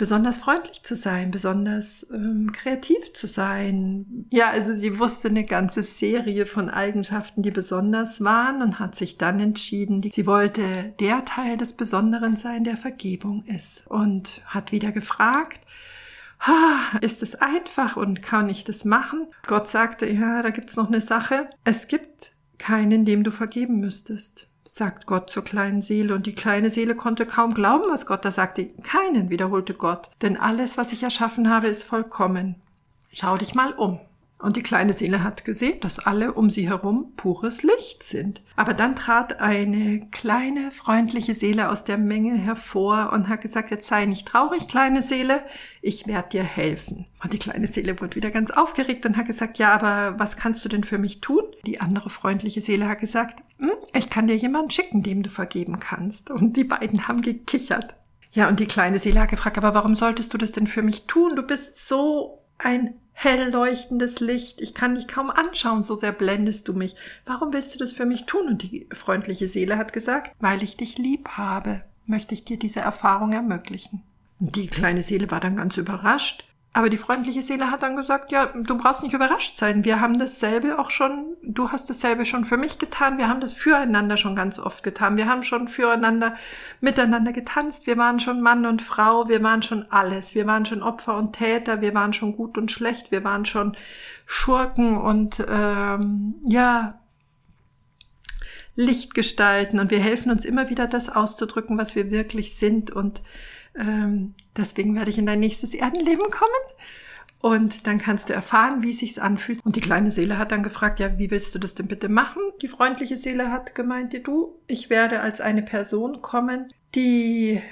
besonders 0.00 0.38
freundlich 0.38 0.82
zu 0.82 0.96
sein, 0.96 1.30
besonders 1.30 2.06
ähm, 2.10 2.52
kreativ 2.52 3.12
zu 3.12 3.26
sein. 3.26 4.24
Ja, 4.30 4.48
also 4.48 4.72
sie 4.72 4.98
wusste 4.98 5.28
eine 5.28 5.44
ganze 5.44 5.82
Serie 5.82 6.46
von 6.46 6.70
Eigenschaften, 6.70 7.42
die 7.42 7.50
besonders 7.50 8.24
waren 8.24 8.62
und 8.62 8.78
hat 8.78 8.96
sich 8.96 9.18
dann 9.18 9.38
entschieden, 9.40 10.00
sie 10.10 10.26
wollte 10.26 10.94
der 11.00 11.26
Teil 11.26 11.58
des 11.58 11.74
Besonderen 11.74 12.36
sein, 12.36 12.64
der 12.64 12.78
Vergebung 12.78 13.44
ist 13.44 13.86
und 13.88 14.40
hat 14.46 14.72
wieder 14.72 14.90
gefragt, 14.90 15.60
ist 17.02 17.22
es 17.22 17.34
einfach 17.34 17.98
und 17.98 18.22
kann 18.22 18.48
ich 18.48 18.64
das 18.64 18.86
machen? 18.86 19.26
Gott 19.46 19.68
sagte, 19.68 20.06
ja, 20.06 20.40
da 20.40 20.48
gibt's 20.48 20.76
noch 20.76 20.88
eine 20.88 21.02
Sache. 21.02 21.50
Es 21.64 21.88
gibt 21.88 22.32
keinen, 22.56 23.04
dem 23.04 23.22
du 23.22 23.30
vergeben 23.30 23.80
müsstest 23.80 24.49
sagt 24.72 25.06
Gott 25.06 25.30
zur 25.30 25.42
kleinen 25.42 25.82
Seele, 25.82 26.14
und 26.14 26.26
die 26.26 26.34
kleine 26.34 26.70
Seele 26.70 26.94
konnte 26.94 27.26
kaum 27.26 27.54
glauben, 27.54 27.84
was 27.90 28.06
Gott 28.06 28.24
da 28.24 28.30
sagte. 28.30 28.66
Keinen, 28.84 29.28
wiederholte 29.28 29.74
Gott, 29.74 30.10
denn 30.22 30.36
alles, 30.36 30.78
was 30.78 30.92
ich 30.92 31.02
erschaffen 31.02 31.50
habe, 31.50 31.66
ist 31.66 31.82
vollkommen. 31.82 32.54
Schau 33.12 33.36
dich 33.36 33.54
mal 33.54 33.72
um. 33.72 33.98
Und 34.40 34.56
die 34.56 34.62
kleine 34.62 34.94
Seele 34.94 35.22
hat 35.22 35.44
gesehen, 35.44 35.80
dass 35.80 35.98
alle 35.98 36.32
um 36.32 36.48
sie 36.48 36.68
herum 36.68 37.12
pures 37.16 37.62
Licht 37.62 38.02
sind. 38.02 38.42
Aber 38.56 38.72
dann 38.72 38.96
trat 38.96 39.40
eine 39.40 40.08
kleine, 40.10 40.70
freundliche 40.70 41.34
Seele 41.34 41.68
aus 41.68 41.84
der 41.84 41.98
Menge 41.98 42.36
hervor 42.36 43.12
und 43.12 43.28
hat 43.28 43.42
gesagt, 43.42 43.70
jetzt 43.70 43.86
sei 43.86 44.06
nicht 44.06 44.26
traurig, 44.26 44.66
kleine 44.66 45.02
Seele, 45.02 45.42
ich 45.82 46.06
werde 46.06 46.30
dir 46.30 46.42
helfen. 46.42 47.06
Und 47.22 47.34
die 47.34 47.38
kleine 47.38 47.66
Seele 47.66 48.00
wurde 48.00 48.16
wieder 48.16 48.30
ganz 48.30 48.50
aufgeregt 48.50 49.04
und 49.04 49.18
hat 49.18 49.26
gesagt, 49.26 49.58
ja, 49.58 49.74
aber 49.74 50.18
was 50.18 50.36
kannst 50.38 50.64
du 50.64 50.70
denn 50.70 50.84
für 50.84 50.98
mich 50.98 51.20
tun? 51.20 51.42
Die 51.66 51.80
andere 51.80 52.08
freundliche 52.08 52.62
Seele 52.62 52.88
hat 52.88 53.00
gesagt, 53.00 53.44
hm, 53.58 53.72
ich 53.92 54.08
kann 54.08 54.26
dir 54.26 54.36
jemanden 54.36 54.70
schicken, 54.70 55.02
dem 55.02 55.22
du 55.22 55.28
vergeben 55.28 55.80
kannst. 55.80 56.30
Und 56.30 56.56
die 56.56 56.64
beiden 56.64 57.08
haben 57.08 57.20
gekichert. 57.20 57.94
Ja, 58.32 58.48
und 58.48 58.60
die 58.60 58.66
kleine 58.66 58.98
Seele 58.98 59.20
hat 59.20 59.28
gefragt, 59.28 59.58
aber 59.58 59.74
warum 59.74 59.96
solltest 59.96 60.32
du 60.32 60.38
das 60.38 60.52
denn 60.52 60.66
für 60.66 60.82
mich 60.82 61.06
tun? 61.06 61.36
Du 61.36 61.42
bist 61.42 61.86
so 61.86 62.38
ein 62.58 62.94
hell 63.22 63.50
leuchtendes 63.50 64.20
Licht. 64.20 64.62
Ich 64.62 64.72
kann 64.72 64.94
dich 64.94 65.06
kaum 65.06 65.28
anschauen, 65.28 65.82
so 65.82 65.94
sehr 65.94 66.12
blendest 66.12 66.66
du 66.68 66.72
mich. 66.72 66.96
Warum 67.26 67.52
willst 67.52 67.74
du 67.74 67.78
das 67.78 67.92
für 67.92 68.06
mich 68.06 68.24
tun? 68.24 68.46
Und 68.46 68.62
die 68.62 68.86
freundliche 68.92 69.46
Seele 69.46 69.76
hat 69.76 69.92
gesagt, 69.92 70.34
weil 70.40 70.62
ich 70.62 70.78
dich 70.78 70.96
lieb 70.96 71.28
habe, 71.28 71.82
möchte 72.06 72.32
ich 72.32 72.46
dir 72.46 72.58
diese 72.58 72.80
Erfahrung 72.80 73.34
ermöglichen. 73.34 74.02
Und 74.38 74.56
die 74.56 74.68
kleine 74.68 75.02
Seele 75.02 75.30
war 75.30 75.40
dann 75.40 75.56
ganz 75.56 75.76
überrascht. 75.76 76.49
Aber 76.72 76.88
die 76.88 76.98
freundliche 76.98 77.42
Seele 77.42 77.72
hat 77.72 77.82
dann 77.82 77.96
gesagt, 77.96 78.30
ja, 78.30 78.46
du 78.46 78.78
brauchst 78.78 79.02
nicht 79.02 79.12
überrascht 79.12 79.56
sein. 79.56 79.84
Wir 79.84 80.00
haben 80.00 80.20
dasselbe 80.20 80.78
auch 80.78 80.92
schon, 80.92 81.36
du 81.42 81.72
hast 81.72 81.90
dasselbe 81.90 82.24
schon 82.24 82.44
für 82.44 82.56
mich 82.56 82.78
getan. 82.78 83.18
Wir 83.18 83.28
haben 83.28 83.40
das 83.40 83.54
füreinander 83.54 84.16
schon 84.16 84.36
ganz 84.36 84.60
oft 84.60 84.84
getan. 84.84 85.16
Wir 85.16 85.26
haben 85.26 85.42
schon 85.42 85.66
füreinander 85.66 86.36
miteinander 86.80 87.32
getanzt. 87.32 87.88
Wir 87.88 87.96
waren 87.96 88.20
schon 88.20 88.40
Mann 88.40 88.66
und 88.66 88.82
Frau. 88.82 89.28
Wir 89.28 89.42
waren 89.42 89.62
schon 89.64 89.90
alles. 89.90 90.36
Wir 90.36 90.46
waren 90.46 90.64
schon 90.64 90.84
Opfer 90.84 91.16
und 91.16 91.32
Täter. 91.32 91.80
Wir 91.80 91.92
waren 91.92 92.12
schon 92.12 92.36
gut 92.36 92.56
und 92.56 92.70
schlecht. 92.70 93.10
Wir 93.10 93.24
waren 93.24 93.44
schon 93.46 93.76
Schurken 94.24 94.96
und, 94.96 95.44
ähm, 95.48 96.36
ja, 96.46 97.00
Lichtgestalten. 98.76 99.80
Und 99.80 99.90
wir 99.90 99.98
helfen 99.98 100.30
uns 100.30 100.44
immer 100.44 100.70
wieder, 100.70 100.86
das 100.86 101.08
auszudrücken, 101.08 101.76
was 101.78 101.96
wir 101.96 102.12
wirklich 102.12 102.54
sind 102.54 102.92
und 102.92 103.22
ähm, 103.78 104.34
deswegen 104.56 104.94
werde 104.94 105.10
ich 105.10 105.18
in 105.18 105.26
dein 105.26 105.40
nächstes 105.40 105.74
Erdenleben 105.74 106.30
kommen. 106.30 106.50
Und 107.42 107.86
dann 107.86 107.98
kannst 107.98 108.28
du 108.28 108.34
erfahren, 108.34 108.82
wie 108.82 108.90
es 108.90 108.98
sich 108.98 109.20
anfühlt. 109.20 109.64
Und 109.64 109.74
die 109.74 109.80
kleine 109.80 110.10
Seele 110.10 110.36
hat 110.38 110.52
dann 110.52 110.62
gefragt, 110.62 111.00
ja, 111.00 111.18
wie 111.18 111.30
willst 111.30 111.54
du 111.54 111.58
das 111.58 111.74
denn 111.74 111.86
bitte 111.86 112.10
machen? 112.10 112.42
Die 112.60 112.68
freundliche 112.68 113.16
Seele 113.16 113.50
hat 113.50 113.74
gemeint, 113.74 114.14
du, 114.26 114.58
ich 114.66 114.90
werde 114.90 115.20
als 115.20 115.40
eine 115.40 115.62
Person 115.62 116.20
kommen, 116.20 116.68
die 116.94 117.62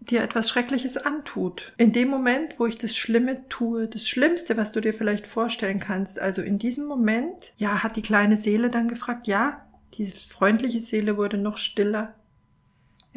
dir 0.00 0.22
etwas 0.22 0.48
Schreckliches 0.48 0.96
antut. 0.96 1.72
In 1.78 1.92
dem 1.92 2.08
Moment, 2.08 2.58
wo 2.58 2.66
ich 2.66 2.78
das 2.78 2.96
Schlimme 2.96 3.48
tue, 3.48 3.88
das 3.88 4.06
Schlimmste, 4.06 4.56
was 4.56 4.72
du 4.72 4.80
dir 4.80 4.94
vielleicht 4.94 5.26
vorstellen 5.26 5.80
kannst, 5.80 6.20
also 6.20 6.42
in 6.42 6.58
diesem 6.58 6.86
Moment, 6.86 7.52
ja, 7.56 7.82
hat 7.82 7.96
die 7.96 8.02
kleine 8.02 8.36
Seele 8.36 8.70
dann 8.70 8.88
gefragt, 8.88 9.26
ja, 9.26 9.66
die 9.94 10.06
freundliche 10.06 10.80
Seele 10.80 11.16
wurde 11.16 11.38
noch 11.38 11.58
stiller. 11.58 12.14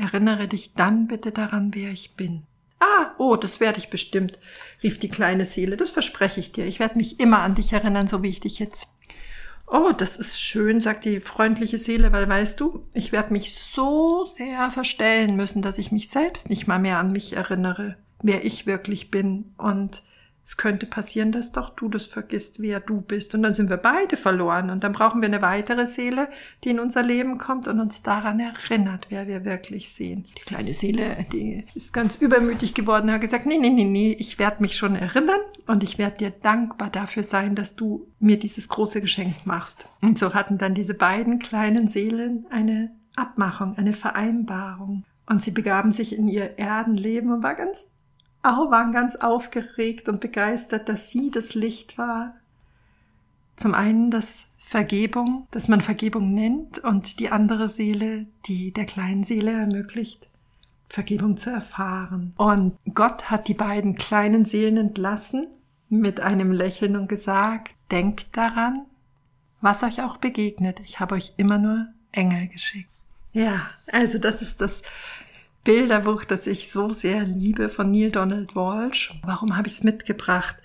Erinnere 0.02 0.48
dich 0.48 0.74
dann 0.74 1.06
bitte 1.06 1.32
daran, 1.32 1.76
wer 1.76 1.92
ich 1.92 2.16
bin. 2.16 2.42
Ah, 2.80 3.12
oh, 3.20 3.36
das 3.36 3.60
werde 3.60 3.78
ich 3.78 3.92
bestimmt, 3.92 4.40
rief 4.82 4.98
die 4.98 5.10
kleine 5.10 5.46
Seele. 5.46 5.78
Das 5.78 5.92
verspreche 5.92 6.40
ich 6.40 6.52
dir. 6.52 6.66
Ich 6.66 6.80
werde 6.80 6.98
mich 6.98 7.20
immer 7.20 7.40
an 7.40 7.54
dich 7.54 7.72
erinnern, 7.72 8.08
so 8.08 8.24
wie 8.24 8.30
ich 8.30 8.40
dich 8.40 8.58
jetzt. 8.58 8.90
Oh, 9.68 9.92
das 9.96 10.18
ist 10.18 10.42
schön, 10.42 10.82
sagt 10.82 11.06
die 11.06 11.20
freundliche 11.20 11.78
Seele, 11.78 12.12
weil 12.12 12.28
weißt 12.28 12.60
du, 12.60 12.88
ich 12.96 13.12
werde 13.12 13.32
mich 13.32 13.54
so 13.54 14.26
sehr 14.26 14.72
verstellen 14.72 15.36
müssen, 15.36 15.62
dass 15.62 15.78
ich 15.78 15.92
mich 15.92 16.10
selbst 16.10 16.50
nicht 16.50 16.66
mal 16.66 16.80
mehr 16.80 16.98
an 16.98 17.12
mich 17.12 17.34
erinnere, 17.34 17.96
wer 18.24 18.44
ich 18.44 18.66
wirklich 18.66 19.12
bin. 19.12 19.54
Und 19.60 20.02
es 20.44 20.58
könnte 20.58 20.86
passieren, 20.86 21.32
dass 21.32 21.52
doch 21.52 21.70
du 21.70 21.88
das 21.88 22.08
vergisst, 22.08 22.60
wer 22.60 22.80
du 22.80 23.02
bist. 23.02 23.36
Und 23.36 23.44
dann 23.44 23.54
sind 23.54 23.70
wir 23.70 23.78
beide 23.78 24.18
verloren. 24.18 24.70
Und 24.72 24.84
dann 24.84 24.92
brauchen 24.92 25.22
wir 25.22 25.28
eine 25.28 25.42
weitere 25.42 25.86
Seele, 25.86 26.30
die 26.64 26.70
in 26.70 26.80
unser 26.80 27.04
Leben 27.04 27.38
kommt 27.38 27.68
und 27.68 27.80
uns 27.80 28.02
daran 28.02 28.40
erinnert, 28.40 29.08
wer 29.10 29.28
wir 29.28 29.46
wirklich 29.46 29.94
sehen. 29.94 30.26
Die 30.38 30.42
kleine 30.42 30.74
Seele, 30.74 31.26
die 31.32 31.66
ist 31.76 31.94
ganz 31.94 32.16
übermütig 32.16 32.74
geworden 32.74 33.08
und 33.08 33.14
hat 33.14 33.22
gesagt, 33.22 33.46
nee, 33.46 33.60
nee, 33.60 33.70
nee, 33.70 33.86
nee, 33.86 34.16
ich 34.18 34.40
werde 34.40 34.62
mich 34.62 34.76
schon 34.76 34.96
erinnern 34.96 35.40
und 35.68 35.84
ich 35.84 35.98
werde 35.98 36.18
dir 36.18 36.32
dankbar 36.32 36.90
dafür 36.90 37.24
sein, 37.24 37.56
dass 37.56 37.76
du 37.76 38.08
mir 38.20 38.40
dieses 38.40 38.68
große 38.68 39.00
Geschenk 39.00 39.46
machst. 39.46 39.86
Und 40.02 40.18
so 40.18 40.34
hatten 40.34 40.58
dann 40.58 40.74
diese 40.74 40.96
beiden 40.96 41.38
kleinen 41.40 41.88
Seelen 41.88 42.48
eine 42.50 42.92
Abmachung, 43.16 43.78
eine 43.78 43.94
Vereinbarung. 43.94 45.04
Und 45.30 45.44
sie 45.44 45.52
begaben 45.52 45.92
sich 45.92 46.18
in 46.18 46.28
ihr 46.28 46.58
Erdenleben 46.58 47.32
und 47.32 47.44
war 47.44 47.56
ganz 47.56 47.88
auch 48.44 48.72
waren 48.72 48.92
ganz 48.92 49.16
aufgeregt 49.16 50.10
und 50.10 50.20
begeistert, 50.20 50.90
dass 50.90 51.10
sie 51.10 51.32
das 51.32 51.54
Licht 51.54 51.98
war. 51.98 52.34
Zum 53.56 53.74
einen 53.74 54.10
das 54.10 54.48
Vergebung, 54.58 55.48
dass 55.52 55.68
man 55.68 55.82
Vergebung 55.82 56.34
nennt 56.34 56.80
und 56.80 57.20
die 57.20 57.30
andere 57.30 57.70
Seele, 57.70 58.26
die 58.46 58.72
der 58.72 58.86
kleinen 58.86 59.24
Seele 59.24 59.52
ermöglicht, 59.52 60.30
Vergebung 60.90 61.38
zu 61.38 61.50
erfahren. 61.50 62.34
Und 62.38 62.78
Gott 62.94 63.30
hat 63.30 63.48
die 63.48 63.54
beiden 63.54 63.96
kleinen 63.96 64.46
Seelen 64.46 64.78
entlassen 64.78 65.48
mit 65.90 66.20
einem 66.22 66.52
Lächeln 66.52 66.96
und 66.96 67.10
gesagt, 67.10 67.74
denkt 67.92 68.36
daran, 68.36 68.86
was 69.60 69.84
euch 69.84 70.02
auch 70.02 70.18
begegnet. 70.18 70.80
Ich 70.80 71.00
habe 71.00 71.16
euch 71.16 71.34
immer 71.38 71.58
nur 71.58 71.88
Engel 72.12 72.48
geschickt. 72.48 72.90
Ja, 73.34 73.70
also 73.92 74.18
das 74.18 74.42
ist 74.42 74.62
das 74.62 74.82
Bilderbuch, 75.64 76.26
das 76.26 76.48
ich 76.48 76.72
so 76.72 76.90
sehr 76.90 77.24
liebe 77.24 77.70
von 77.70 77.92
Neil 77.92 78.12
Donald 78.12 78.56
Walsh. 78.56 79.14
Warum 79.24 79.56
habe 79.56 79.68
ich 79.68 79.76
es 79.76 79.84
mitgebracht? 79.84 80.56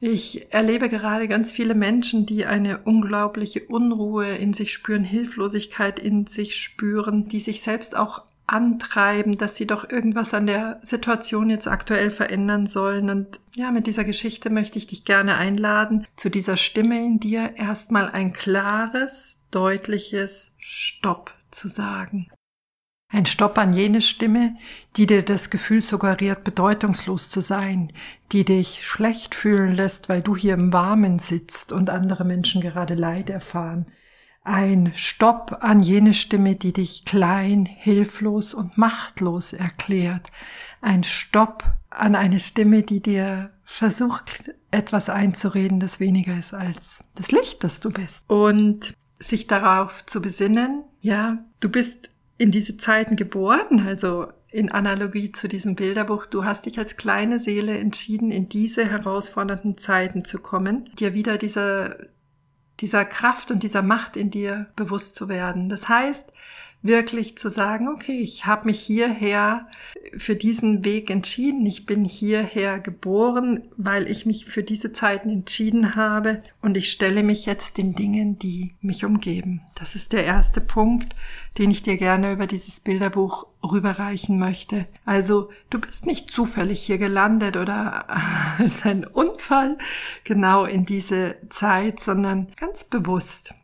Ich 0.00 0.52
erlebe 0.52 0.88
gerade 0.88 1.28
ganz 1.28 1.52
viele 1.52 1.74
Menschen, 1.74 2.26
die 2.26 2.44
eine 2.44 2.78
unglaubliche 2.78 3.64
Unruhe 3.64 4.36
in 4.36 4.52
sich 4.52 4.72
spüren, 4.72 5.04
Hilflosigkeit 5.04 5.98
in 5.98 6.26
sich 6.26 6.56
spüren, 6.56 7.28
die 7.28 7.40
sich 7.40 7.62
selbst 7.62 7.96
auch 7.96 8.22
antreiben, 8.46 9.38
dass 9.38 9.56
sie 9.56 9.66
doch 9.66 9.88
irgendwas 9.88 10.34
an 10.34 10.46
der 10.46 10.78
Situation 10.82 11.48
jetzt 11.48 11.68
aktuell 11.68 12.10
verändern 12.10 12.66
sollen. 12.66 13.08
Und 13.08 13.40
ja, 13.54 13.70
mit 13.70 13.86
dieser 13.86 14.04
Geschichte 14.04 14.50
möchte 14.50 14.78
ich 14.78 14.86
dich 14.86 15.04
gerne 15.04 15.36
einladen, 15.36 16.06
zu 16.16 16.28
dieser 16.28 16.56
Stimme 16.56 16.98
in 16.98 17.20
dir 17.20 17.54
erstmal 17.56 18.10
ein 18.10 18.32
klares, 18.32 19.36
deutliches 19.50 20.52
Stopp 20.58 21.32
zu 21.50 21.68
sagen. 21.68 22.28
Ein 23.14 23.26
Stopp 23.26 23.58
an 23.58 23.72
jene 23.72 24.00
Stimme, 24.00 24.56
die 24.96 25.06
dir 25.06 25.22
das 25.22 25.48
Gefühl 25.48 25.82
suggeriert, 25.82 26.42
bedeutungslos 26.42 27.30
zu 27.30 27.40
sein, 27.40 27.92
die 28.32 28.44
dich 28.44 28.84
schlecht 28.84 29.36
fühlen 29.36 29.72
lässt, 29.72 30.08
weil 30.08 30.20
du 30.20 30.34
hier 30.34 30.54
im 30.54 30.72
Warmen 30.72 31.20
sitzt 31.20 31.70
und 31.70 31.90
andere 31.90 32.24
Menschen 32.24 32.60
gerade 32.60 32.96
Leid 32.96 33.30
erfahren. 33.30 33.86
Ein 34.42 34.90
Stopp 34.96 35.58
an 35.60 35.78
jene 35.78 36.12
Stimme, 36.12 36.56
die 36.56 36.72
dich 36.72 37.04
klein, 37.04 37.66
hilflos 37.66 38.52
und 38.52 38.76
machtlos 38.78 39.52
erklärt. 39.52 40.32
Ein 40.80 41.04
Stopp 41.04 41.62
an 41.90 42.16
eine 42.16 42.40
Stimme, 42.40 42.82
die 42.82 43.00
dir 43.00 43.52
versucht, 43.62 44.50
etwas 44.72 45.08
einzureden, 45.08 45.78
das 45.78 46.00
weniger 46.00 46.36
ist 46.36 46.52
als 46.52 47.04
das 47.14 47.30
Licht, 47.30 47.62
das 47.62 47.78
du 47.78 47.90
bist. 47.90 48.28
Und 48.28 48.92
sich 49.20 49.46
darauf 49.46 50.04
zu 50.04 50.20
besinnen, 50.20 50.82
ja, 51.00 51.38
du 51.60 51.68
bist 51.68 52.10
in 52.38 52.50
diese 52.50 52.76
Zeiten 52.76 53.16
geboren, 53.16 53.86
also 53.86 54.28
in 54.50 54.70
Analogie 54.70 55.32
zu 55.32 55.48
diesem 55.48 55.74
Bilderbuch, 55.74 56.26
du 56.26 56.44
hast 56.44 56.66
dich 56.66 56.78
als 56.78 56.96
kleine 56.96 57.38
Seele 57.38 57.76
entschieden, 57.76 58.30
in 58.30 58.48
diese 58.48 58.88
herausfordernden 58.88 59.78
Zeiten 59.78 60.24
zu 60.24 60.38
kommen, 60.38 60.90
dir 60.98 61.14
wieder 61.14 61.38
dieser, 61.38 61.96
dieser 62.80 63.04
Kraft 63.04 63.50
und 63.50 63.62
dieser 63.62 63.82
Macht 63.82 64.16
in 64.16 64.30
dir 64.30 64.66
bewusst 64.76 65.16
zu 65.16 65.28
werden. 65.28 65.68
Das 65.68 65.88
heißt, 65.88 66.32
wirklich 66.84 67.38
zu 67.38 67.48
sagen, 67.48 67.88
okay, 67.88 68.18
ich 68.18 68.44
habe 68.44 68.66
mich 68.66 68.78
hierher 68.78 69.66
für 70.18 70.36
diesen 70.36 70.84
Weg 70.84 71.10
entschieden, 71.10 71.64
ich 71.64 71.86
bin 71.86 72.04
hierher 72.04 72.78
geboren, 72.78 73.62
weil 73.78 74.08
ich 74.08 74.26
mich 74.26 74.44
für 74.44 74.62
diese 74.62 74.92
Zeiten 74.92 75.30
entschieden 75.30 75.96
habe 75.96 76.42
und 76.60 76.76
ich 76.76 76.92
stelle 76.92 77.22
mich 77.22 77.46
jetzt 77.46 77.78
den 77.78 77.94
Dingen, 77.94 78.38
die 78.38 78.74
mich 78.82 79.04
umgeben. 79.04 79.62
Das 79.74 79.94
ist 79.94 80.12
der 80.12 80.24
erste 80.24 80.60
Punkt, 80.60 81.16
den 81.56 81.70
ich 81.70 81.82
dir 81.82 81.96
gerne 81.96 82.32
über 82.32 82.46
dieses 82.46 82.80
Bilderbuch 82.80 83.46
rüberreichen 83.62 84.38
möchte. 84.38 84.86
Also 85.06 85.48
du 85.70 85.80
bist 85.80 86.04
nicht 86.04 86.30
zufällig 86.30 86.84
hier 86.84 86.98
gelandet 86.98 87.56
oder 87.56 88.10
als 88.58 88.84
ein 88.84 89.06
Unfall 89.06 89.78
genau 90.22 90.66
in 90.66 90.84
diese 90.84 91.36
Zeit, 91.48 91.98
sondern 91.98 92.48
ganz 92.56 92.84
bewusst. 92.84 93.54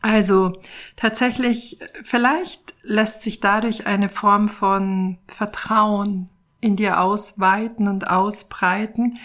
Also 0.00 0.60
tatsächlich, 0.96 1.78
vielleicht 2.02 2.74
lässt 2.82 3.22
sich 3.22 3.40
dadurch 3.40 3.86
eine 3.86 4.08
Form 4.08 4.48
von 4.48 5.18
Vertrauen 5.26 6.26
in 6.60 6.76
dir 6.76 7.00
ausweiten 7.00 7.88
und 7.88 8.08
ausbreiten. 8.08 9.18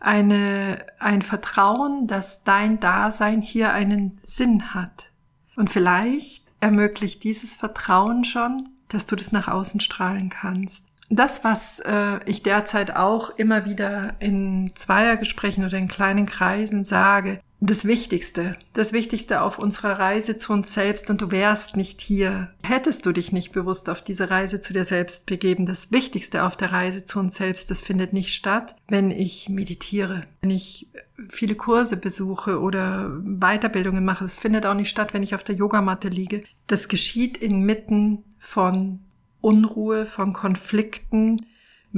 Eine, 0.00 0.86
ein 0.98 1.22
Vertrauen, 1.22 2.06
dass 2.06 2.44
dein 2.44 2.80
Dasein 2.80 3.40
hier 3.40 3.72
einen 3.72 4.18
Sinn 4.22 4.74
hat. 4.74 5.10
Und 5.56 5.70
vielleicht 5.70 6.44
ermöglicht 6.60 7.24
dieses 7.24 7.56
Vertrauen 7.56 8.24
schon, 8.24 8.68
dass 8.88 9.06
du 9.06 9.16
das 9.16 9.32
nach 9.32 9.48
außen 9.48 9.80
strahlen 9.80 10.30
kannst. 10.30 10.86
Das, 11.08 11.44
was 11.44 11.78
äh, 11.80 12.18
ich 12.26 12.42
derzeit 12.42 12.96
auch 12.96 13.30
immer 13.30 13.64
wieder 13.64 14.14
in 14.18 14.72
Zweiergesprächen 14.74 15.64
oder 15.64 15.78
in 15.78 15.88
kleinen 15.88 16.26
Kreisen 16.26 16.82
sage, 16.82 17.40
das 17.60 17.86
Wichtigste, 17.86 18.56
das 18.74 18.92
Wichtigste 18.92 19.40
auf 19.40 19.58
unserer 19.58 19.98
Reise 19.98 20.36
zu 20.36 20.52
uns 20.52 20.74
selbst 20.74 21.08
und 21.08 21.22
du 21.22 21.30
wärst 21.30 21.76
nicht 21.76 22.00
hier, 22.02 22.50
hättest 22.62 23.06
du 23.06 23.12
dich 23.12 23.32
nicht 23.32 23.52
bewusst 23.52 23.88
auf 23.88 24.02
diese 24.02 24.30
Reise 24.30 24.60
zu 24.60 24.74
dir 24.74 24.84
selbst 24.84 25.24
begeben. 25.24 25.64
Das 25.64 25.90
Wichtigste 25.90 26.44
auf 26.44 26.56
der 26.56 26.72
Reise 26.72 27.06
zu 27.06 27.18
uns 27.18 27.36
selbst, 27.36 27.70
das 27.70 27.80
findet 27.80 28.12
nicht 28.12 28.34
statt, 28.34 28.76
wenn 28.88 29.10
ich 29.10 29.48
meditiere, 29.48 30.24
wenn 30.42 30.50
ich 30.50 30.88
viele 31.30 31.54
Kurse 31.54 31.96
besuche 31.96 32.60
oder 32.60 33.10
Weiterbildungen 33.24 34.04
mache. 34.04 34.26
Es 34.26 34.36
findet 34.36 34.66
auch 34.66 34.74
nicht 34.74 34.90
statt, 34.90 35.14
wenn 35.14 35.22
ich 35.22 35.34
auf 35.34 35.44
der 35.44 35.54
Yogamatte 35.54 36.08
liege. 36.08 36.44
Das 36.66 36.88
geschieht 36.88 37.38
inmitten 37.38 38.22
von 38.38 39.00
Unruhe, 39.40 40.04
von 40.04 40.34
Konflikten, 40.34 41.46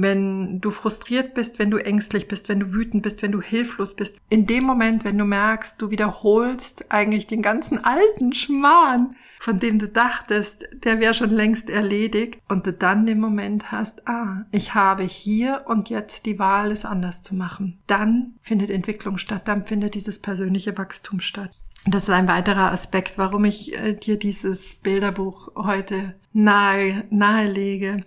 wenn 0.01 0.61
du 0.61 0.71
frustriert 0.71 1.33
bist, 1.33 1.59
wenn 1.59 1.71
du 1.71 1.77
ängstlich 1.77 2.29
bist, 2.29 2.47
wenn 2.47 2.61
du 2.61 2.71
wütend 2.71 3.03
bist, 3.03 3.21
wenn 3.21 3.33
du 3.33 3.41
hilflos 3.41 3.95
bist. 3.95 4.17
In 4.29 4.45
dem 4.45 4.63
Moment, 4.63 5.03
wenn 5.03 5.17
du 5.17 5.25
merkst, 5.25 5.81
du 5.81 5.91
wiederholst 5.91 6.89
eigentlich 6.89 7.27
den 7.27 7.41
ganzen 7.41 7.83
alten 7.83 8.33
Schmarrn, 8.33 9.15
von 9.39 9.59
dem 9.59 9.77
du 9.77 9.89
dachtest, 9.89 10.65
der 10.85 11.01
wäre 11.01 11.13
schon 11.13 11.31
längst 11.31 11.69
erledigt 11.69 12.39
und 12.47 12.65
du 12.65 12.71
dann 12.71 13.05
den 13.05 13.19
Moment 13.19 13.73
hast, 13.73 14.07
ah, 14.07 14.45
ich 14.51 14.73
habe 14.73 15.03
hier 15.03 15.63
und 15.67 15.89
jetzt 15.89 16.25
die 16.25 16.39
Wahl, 16.39 16.71
es 16.71 16.85
anders 16.85 17.21
zu 17.21 17.35
machen. 17.35 17.79
Dann 17.85 18.35
findet 18.41 18.69
Entwicklung 18.69 19.17
statt, 19.17 19.49
dann 19.49 19.65
findet 19.65 19.95
dieses 19.95 20.19
persönliche 20.19 20.77
Wachstum 20.77 21.19
statt. 21.19 21.51
Das 21.85 22.03
ist 22.03 22.09
ein 22.09 22.27
weiterer 22.27 22.71
Aspekt, 22.71 23.17
warum 23.17 23.45
ich 23.45 23.77
äh, 23.77 23.93
dir 23.93 24.17
dieses 24.17 24.75
Bilderbuch 24.75 25.51
heute 25.55 26.15
nahe, 26.33 27.05
nahelege. 27.09 28.03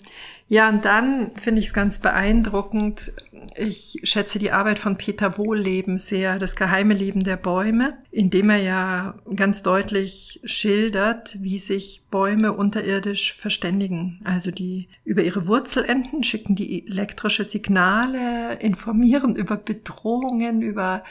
Ja, 0.53 0.69
und 0.69 0.85
dann 0.85 1.31
finde 1.37 1.61
ich 1.61 1.69
es 1.69 1.73
ganz 1.73 1.99
beeindruckend. 1.99 3.11
Ich 3.57 4.01
schätze 4.03 4.39
die 4.39 4.53
Arbeit 4.53 4.79
von 4.79 4.99
Peter 4.99 5.39
Wohlleben 5.39 5.97
sehr, 5.97 6.39
das 6.39 6.57
geheime 6.57 6.93
Leben 6.93 7.25
der 7.25 7.39
Bäume, 7.39 7.97
indem 8.11 8.51
er 8.51 8.59
ja 8.59 9.15
ganz 9.35 9.63
deutlich 9.63 10.43
schildert, 10.45 11.39
wie 11.41 11.59
sich 11.59 12.03
Bäume 12.11 12.53
unterirdisch 12.53 13.35
verständigen. 13.39 14.21
Also 14.25 14.51
die 14.51 14.89
über 15.07 15.23
ihre 15.23 15.47
Wurzelenden 15.47 16.23
schicken 16.23 16.55
die 16.55 16.87
elektrische 16.87 17.45
Signale, 17.45 18.59
informieren 18.61 19.37
über 19.37 19.57
Bedrohungen, 19.57 20.61
über 20.61 21.03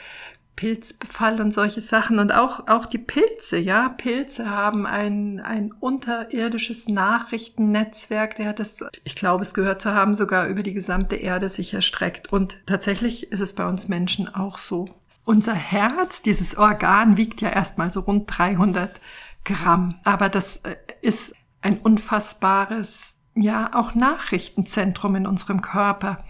Pilzbefall 0.62 1.40
und 1.40 1.52
solche 1.52 1.80
Sachen 1.80 2.20
und 2.20 2.32
auch, 2.32 2.68
auch 2.68 2.86
die 2.86 2.98
Pilze, 2.98 3.58
ja. 3.58 3.88
Pilze 3.88 4.48
haben 4.48 4.86
ein, 4.86 5.40
ein 5.40 5.72
unterirdisches 5.72 6.86
Nachrichtennetzwerk, 6.86 8.36
der 8.36 8.46
hat 8.46 8.60
das, 8.60 8.78
ich 9.02 9.16
glaube, 9.16 9.42
es 9.42 9.54
gehört 9.54 9.82
zu 9.82 9.92
haben, 9.92 10.14
sogar 10.14 10.46
über 10.46 10.62
die 10.62 10.72
gesamte 10.72 11.16
Erde 11.16 11.48
sich 11.48 11.74
erstreckt. 11.74 12.32
Und 12.32 12.58
tatsächlich 12.64 13.32
ist 13.32 13.40
es 13.40 13.56
bei 13.56 13.66
uns 13.66 13.88
Menschen 13.88 14.32
auch 14.32 14.58
so. 14.58 14.88
Unser 15.24 15.54
Herz, 15.54 16.22
dieses 16.22 16.56
Organ, 16.56 17.16
wiegt 17.16 17.40
ja 17.40 17.48
erstmal 17.48 17.90
so 17.90 17.98
rund 17.98 18.26
300 18.28 19.00
Gramm. 19.44 19.96
Aber 20.04 20.28
das 20.28 20.58
äh, 20.58 20.76
ist 21.00 21.34
ein 21.60 21.78
unfassbares, 21.78 23.16
ja, 23.34 23.70
auch 23.74 23.96
Nachrichtenzentrum 23.96 25.16
in 25.16 25.26
unserem 25.26 25.60
Körper. 25.60 26.22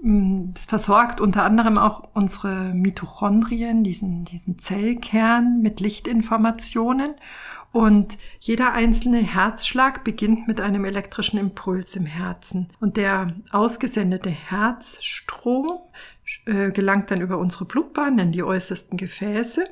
Das 0.00 0.66
versorgt 0.66 1.20
unter 1.20 1.42
anderem 1.42 1.76
auch 1.76 2.08
unsere 2.14 2.72
Mitochondrien, 2.72 3.82
diesen, 3.82 4.24
diesen 4.24 4.58
Zellkern 4.58 5.60
mit 5.60 5.80
Lichtinformationen. 5.80 7.14
Und 7.72 8.16
jeder 8.40 8.72
einzelne 8.72 9.18
Herzschlag 9.18 10.04
beginnt 10.04 10.46
mit 10.46 10.60
einem 10.60 10.84
elektrischen 10.84 11.38
Impuls 11.38 11.96
im 11.96 12.06
Herzen. 12.06 12.68
Und 12.80 12.96
der 12.96 13.34
ausgesendete 13.50 14.30
Herzstrom 14.30 15.80
äh, 16.46 16.70
gelangt 16.70 17.10
dann 17.10 17.20
über 17.20 17.38
unsere 17.38 17.64
Blutbahn 17.64 18.18
in 18.18 18.32
die 18.32 18.42
äußersten 18.42 18.96
Gefäße. 18.96 19.66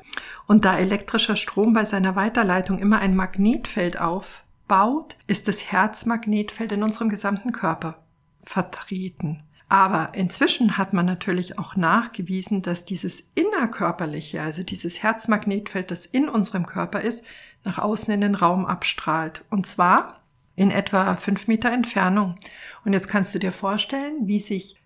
Und 0.47 0.65
da 0.65 0.77
elektrischer 0.77 1.37
Strom 1.37 1.73
bei 1.73 1.85
seiner 1.85 2.17
Weiterleitung 2.17 2.81
immer 2.81 2.99
ein 2.99 3.17
Magnetfeld 3.17 3.99
aufbaut, 3.99 5.17
ist 5.27 5.49
das 5.49 5.71
Herzmagnetfeld 5.71 6.73
in 6.73 6.83
unserem 6.83 7.09
gesamten 7.09 7.53
Körper 7.53 8.03
vertreten. 8.43 9.46
Aber 9.69 10.11
inzwischen 10.15 10.79
hat 10.79 10.93
man 10.93 11.07
natürlich 11.07 11.59
auch 11.59 11.75
nachgewiesen, 11.75 12.63
dass 12.63 12.85
dieses 12.85 13.25
innerkörperliche, 13.35 14.41
also 14.41 14.63
dieses 14.63 15.03
Herzmagnetfeld, 15.03 15.91
das 15.91 16.07
in 16.07 16.29
unserem 16.29 16.67
Körper 16.67 17.01
ist, 17.01 17.25
nach 17.65 17.79
außen 17.79 18.15
in 18.15 18.21
den 18.21 18.37
Raum 18.37 18.65
abstrahlt. 18.65 19.45
Und 19.51 19.67
zwar 19.67 20.21
in 20.55 20.71
etwa 20.71 21.17
fünf 21.17 21.49
Meter 21.49 21.73
Entfernung. 21.73 22.39
Und 22.85 22.93
jetzt 22.93 23.09
kannst 23.09 23.35
du 23.35 23.39
dir 23.39 23.53
vorstellen, 23.53 24.27
wie 24.27 24.41
sich 24.41 24.77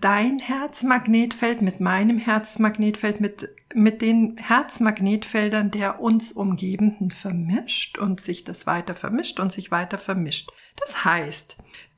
dein 0.00 0.38
Herzmagnetfeld 0.38 1.62
mit 1.62 1.80
meinem 1.80 2.18
Herzmagnetfeld, 2.18 3.20
mit, 3.20 3.48
mit 3.74 4.02
den 4.02 4.36
Herzmagnetfeldern 4.36 5.70
der 5.70 6.00
uns 6.00 6.32
Umgebenden 6.32 7.10
vermischt 7.10 7.96
und 7.98 8.20
sich 8.20 8.44
das 8.44 8.66
weiter 8.66 8.94
vermischt 8.94 9.40
und 9.40 9.52
sich 9.52 9.70
weiter 9.70 9.98
vermischt. 9.98 10.50
Das 10.76 11.04
heißt, 11.04 11.56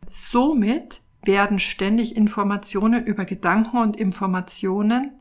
somit 0.09 1.01
werden 1.23 1.59
ständig 1.59 2.17
Informationen 2.17 3.05
über 3.05 3.25
Gedanken 3.25 3.79
und 3.79 3.97
Informationen 3.97 5.13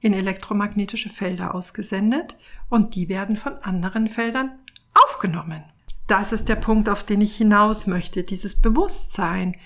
in 0.00 0.12
elektromagnetische 0.12 1.08
Felder 1.08 1.54
ausgesendet 1.54 2.36
und 2.68 2.94
die 2.94 3.08
werden 3.08 3.36
von 3.36 3.54
anderen 3.58 4.08
Feldern 4.08 4.52
aufgenommen. 4.94 5.64
Das 6.06 6.32
ist 6.32 6.48
der 6.48 6.56
Punkt, 6.56 6.88
auf 6.88 7.02
den 7.02 7.20
ich 7.20 7.36
hinaus 7.36 7.86
möchte, 7.86 8.22
dieses 8.22 8.54
Bewusstsein, 8.54 9.56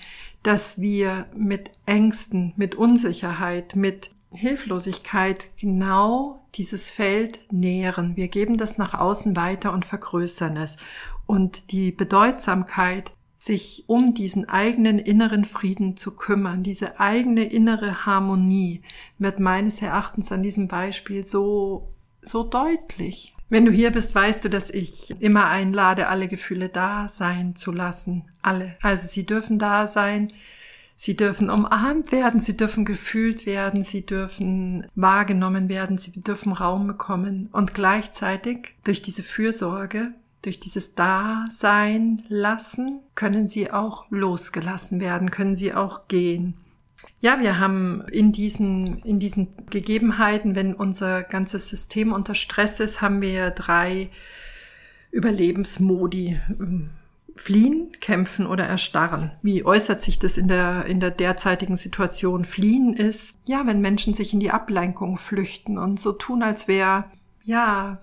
dass 0.41 0.81
wir 0.81 1.27
mit 1.35 1.71
Ängsten, 1.85 2.53
mit 2.57 2.75
Unsicherheit, 2.75 3.75
mit 3.75 4.11
Hilflosigkeit 4.31 5.47
genau 5.57 6.45
dieses 6.55 6.89
Feld 6.89 7.39
nähren. 7.51 8.15
Wir 8.17 8.27
geben 8.27 8.57
das 8.57 8.77
nach 8.77 8.93
außen 8.93 9.35
weiter 9.35 9.71
und 9.73 9.85
vergrößern 9.85 10.57
es. 10.57 10.77
Und 11.25 11.71
die 11.71 11.91
Bedeutsamkeit, 11.91 13.13
sich 13.43 13.83
um 13.87 14.13
diesen 14.13 14.47
eigenen 14.47 14.99
inneren 14.99 15.43
Frieden 15.43 15.97
zu 15.97 16.15
kümmern, 16.15 16.63
diese 16.63 16.97
eigene 17.01 17.43
innere 17.43 18.05
Harmonie, 18.05 18.83
wird 19.19 19.41
meines 19.41 19.81
Erachtens 19.81 20.31
an 20.31 20.43
diesem 20.43 20.69
Beispiel 20.69 21.25
so, 21.25 21.93
so 22.21 22.43
deutlich. 22.43 23.35
Wenn 23.49 23.65
du 23.65 23.71
hier 23.71 23.91
bist, 23.91 24.15
weißt 24.15 24.45
du, 24.45 24.49
dass 24.49 24.69
ich 24.69 25.11
immer 25.19 25.47
einlade, 25.47 26.07
alle 26.07 26.29
Gefühle 26.29 26.69
da 26.69 27.09
sein 27.09 27.53
zu 27.57 27.73
lassen. 27.73 28.23
Alle. 28.41 28.77
Also 28.81 29.07
sie 29.09 29.25
dürfen 29.25 29.59
da 29.59 29.87
sein. 29.87 30.31
Sie 30.95 31.17
dürfen 31.17 31.49
umarmt 31.49 32.13
werden, 32.13 32.39
sie 32.39 32.55
dürfen 32.55 32.85
gefühlt 32.85 33.45
werden, 33.45 33.83
sie 33.83 34.05
dürfen 34.05 34.87
wahrgenommen 34.95 35.67
werden, 35.67 35.97
sie 35.97 36.11
dürfen 36.21 36.53
Raum 36.53 36.87
bekommen 36.87 37.49
und 37.51 37.73
gleichzeitig 37.73 38.75
durch 38.85 39.01
diese 39.01 39.21
Fürsorge, 39.21 40.13
durch 40.43 40.59
dieses 40.59 40.93
Dasein 40.93 42.23
lassen, 42.27 42.99
können 43.15 43.47
sie 43.47 43.71
auch 43.71 44.05
losgelassen 44.11 44.99
werden, 44.99 45.31
können 45.31 45.55
sie 45.55 45.73
auch 45.73 46.07
gehen. 46.07 46.55
Ja, 47.21 47.39
wir 47.39 47.59
haben 47.59 48.03
in 48.11 48.31
diesen, 48.31 48.99
in 48.99 49.19
diesen 49.19 49.49
Gegebenheiten, 49.69 50.55
wenn 50.55 50.73
unser 50.73 51.23
ganzes 51.23 51.69
System 51.69 52.11
unter 52.11 52.35
Stress 52.35 52.79
ist, 52.79 53.01
haben 53.01 53.21
wir 53.21 53.51
drei 53.51 54.09
Überlebensmodi. 55.11 56.39
Fliehen, 57.35 57.91
kämpfen 57.99 58.45
oder 58.45 58.65
erstarren. 58.65 59.31
Wie 59.41 59.65
äußert 59.65 60.03
sich 60.03 60.19
das 60.19 60.37
in 60.37 60.47
der, 60.47 60.85
in 60.85 60.99
der 60.99 61.09
derzeitigen 61.09 61.77
Situation? 61.77 62.45
Fliehen 62.45 62.93
ist, 62.93 63.35
ja, 63.45 63.65
wenn 63.65 63.81
Menschen 63.81 64.13
sich 64.13 64.33
in 64.33 64.39
die 64.39 64.51
Ablenkung 64.51 65.17
flüchten 65.17 65.79
und 65.79 65.99
so 65.99 66.11
tun, 66.11 66.43
als 66.43 66.67
wäre 66.67 67.05
ja, 67.45 67.99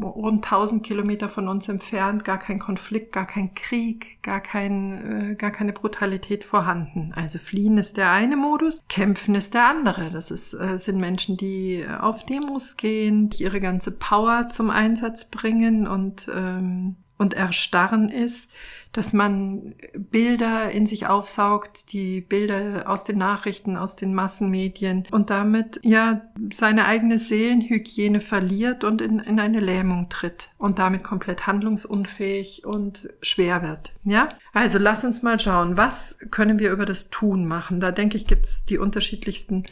rund 0.00 0.44
1000 0.44 0.84
Kilometer 0.84 1.28
von 1.28 1.48
uns 1.48 1.68
entfernt, 1.68 2.24
gar 2.24 2.38
kein 2.38 2.60
Konflikt, 2.60 3.10
gar 3.12 3.26
kein 3.26 3.52
Krieg, 3.54 4.22
gar, 4.22 4.40
kein, 4.40 5.32
äh, 5.32 5.34
gar 5.34 5.50
keine 5.50 5.72
Brutalität 5.72 6.44
vorhanden. 6.44 7.12
Also 7.16 7.38
fliehen 7.38 7.76
ist 7.76 7.96
der 7.96 8.12
eine 8.12 8.36
Modus, 8.36 8.82
kämpfen 8.88 9.34
ist 9.34 9.54
der 9.54 9.66
andere. 9.66 10.10
Das 10.10 10.30
ist, 10.30 10.54
äh, 10.54 10.78
sind 10.78 10.98
Menschen, 10.98 11.36
die 11.36 11.84
auf 12.00 12.24
Demos 12.24 12.76
gehen, 12.76 13.30
die 13.30 13.42
ihre 13.42 13.60
ganze 13.60 13.90
Power 13.90 14.48
zum 14.48 14.70
Einsatz 14.70 15.24
bringen 15.24 15.88
und, 15.88 16.28
ähm, 16.32 16.94
und 17.18 17.34
erstarren 17.34 18.08
ist 18.08 18.48
dass 18.94 19.12
man 19.12 19.74
Bilder 19.92 20.70
in 20.70 20.86
sich 20.86 21.08
aufsaugt, 21.08 21.92
die 21.92 22.20
Bilder 22.20 22.84
aus 22.86 23.02
den 23.02 23.18
Nachrichten, 23.18 23.76
aus 23.76 23.96
den 23.96 24.14
Massenmedien 24.14 25.02
und 25.10 25.30
damit 25.30 25.80
ja 25.82 26.22
seine 26.52 26.86
eigene 26.86 27.18
Seelenhygiene 27.18 28.20
verliert 28.20 28.84
und 28.84 29.02
in, 29.02 29.18
in 29.18 29.40
eine 29.40 29.58
Lähmung 29.58 30.08
tritt 30.10 30.50
und 30.58 30.78
damit 30.78 31.02
komplett 31.02 31.48
handlungsunfähig 31.48 32.64
und 32.64 33.10
schwer 33.20 33.62
wird. 33.62 33.92
Ja? 34.04 34.28
Also 34.52 34.78
lass 34.78 35.02
uns 35.02 35.22
mal 35.22 35.40
schauen, 35.40 35.76
was 35.76 36.18
können 36.30 36.60
wir 36.60 36.70
über 36.70 36.86
das 36.86 37.10
Tun 37.10 37.46
machen? 37.46 37.80
Da 37.80 37.90
denke 37.90 38.16
ich, 38.16 38.28
gibt's 38.28 38.64
die 38.64 38.78
unterschiedlichsten 38.78 39.64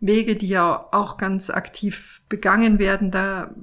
Wege, 0.00 0.34
die 0.34 0.48
ja 0.48 0.88
auch 0.92 1.18
ganz 1.18 1.50
aktiv 1.50 2.22
begangen 2.30 2.78
werden. 2.78 3.10
Da, 3.10 3.54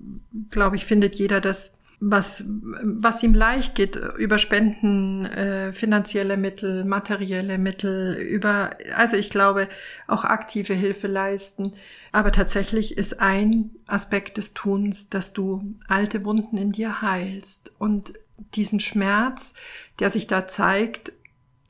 glaube 0.51 0.75
ich, 0.75 0.85
findet 0.85 1.15
jeder 1.15 1.41
das 1.41 1.73
was, 2.01 2.43
was 2.45 3.23
ihm 3.23 3.33
leicht 3.33 3.75
geht, 3.75 3.97
über 4.17 4.37
Spenden, 4.37 5.25
äh, 5.25 5.73
finanzielle 5.73 6.37
Mittel, 6.37 6.85
materielle 6.85 7.57
Mittel, 7.57 8.15
über, 8.15 8.77
also 8.95 9.17
ich 9.17 9.29
glaube, 9.29 9.67
auch 10.07 10.23
aktive 10.23 10.73
Hilfe 10.73 11.07
leisten. 11.07 11.71
Aber 12.13 12.31
tatsächlich 12.31 12.97
ist 12.97 13.19
ein 13.19 13.71
Aspekt 13.85 14.37
des 14.37 14.53
Tuns, 14.53 15.09
dass 15.09 15.33
du 15.33 15.75
alte 15.87 16.23
Wunden 16.23 16.57
in 16.57 16.69
dir 16.69 17.01
heilst 17.01 17.73
und 17.79 18.13
diesen 18.55 18.79
Schmerz, 18.79 19.53
der 19.99 20.09
sich 20.09 20.25
da 20.25 20.47
zeigt, 20.47 21.11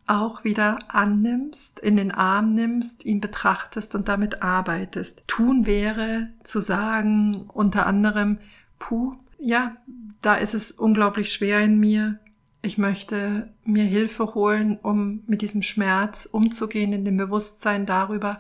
auch 0.05 0.43
wieder 0.43 0.79
annimmst, 0.87 1.79
in 1.79 1.95
den 1.95 2.11
Arm 2.11 2.53
nimmst, 2.53 3.05
ihn 3.05 3.19
betrachtest 3.21 3.95
und 3.95 4.07
damit 4.07 4.41
arbeitest. 4.41 5.23
Tun 5.27 5.65
wäre 5.65 6.29
zu 6.43 6.61
sagen, 6.61 7.47
unter 7.53 7.85
anderem, 7.85 8.39
puh, 8.79 9.15
ja, 9.39 9.77
da 10.21 10.35
ist 10.35 10.53
es 10.53 10.71
unglaublich 10.71 11.33
schwer 11.33 11.61
in 11.61 11.79
mir. 11.79 12.19
Ich 12.61 12.77
möchte 12.77 13.53
mir 13.63 13.85
Hilfe 13.85 14.35
holen, 14.35 14.77
um 14.81 15.23
mit 15.27 15.41
diesem 15.41 15.61
Schmerz 15.61 16.27
umzugehen, 16.29 16.91
in 16.91 17.05
dem 17.05 17.15
Bewusstsein 17.15 17.85
darüber, 17.85 18.37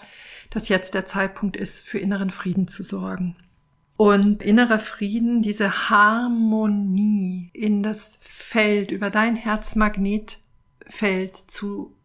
dass 0.49 0.67
jetzt 0.67 0.93
der 0.93 1.05
Zeitpunkt 1.05 1.55
ist, 1.55 1.85
für 1.85 1.99
inneren 1.99 2.29
Frieden 2.29 2.67
zu 2.67 2.83
sorgen. 2.83 3.37
Und 3.95 4.43
innerer 4.43 4.79
Frieden, 4.79 5.41
diese 5.41 5.89
Harmonie 5.89 7.49
in 7.53 7.83
das 7.83 8.13
Feld, 8.19 8.91
über 8.91 9.09
dein 9.09 9.35
Herzmagnetfeld 9.35 11.35
zu, 11.35 11.95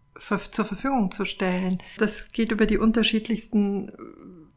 zur 0.51 0.65
Verfügung 0.65 1.11
zu 1.11 1.25
stellen. 1.25 1.79
Das 1.99 2.31
geht 2.33 2.53
über 2.53 2.67
die 2.67 2.79
unterschiedlichsten 2.79 3.91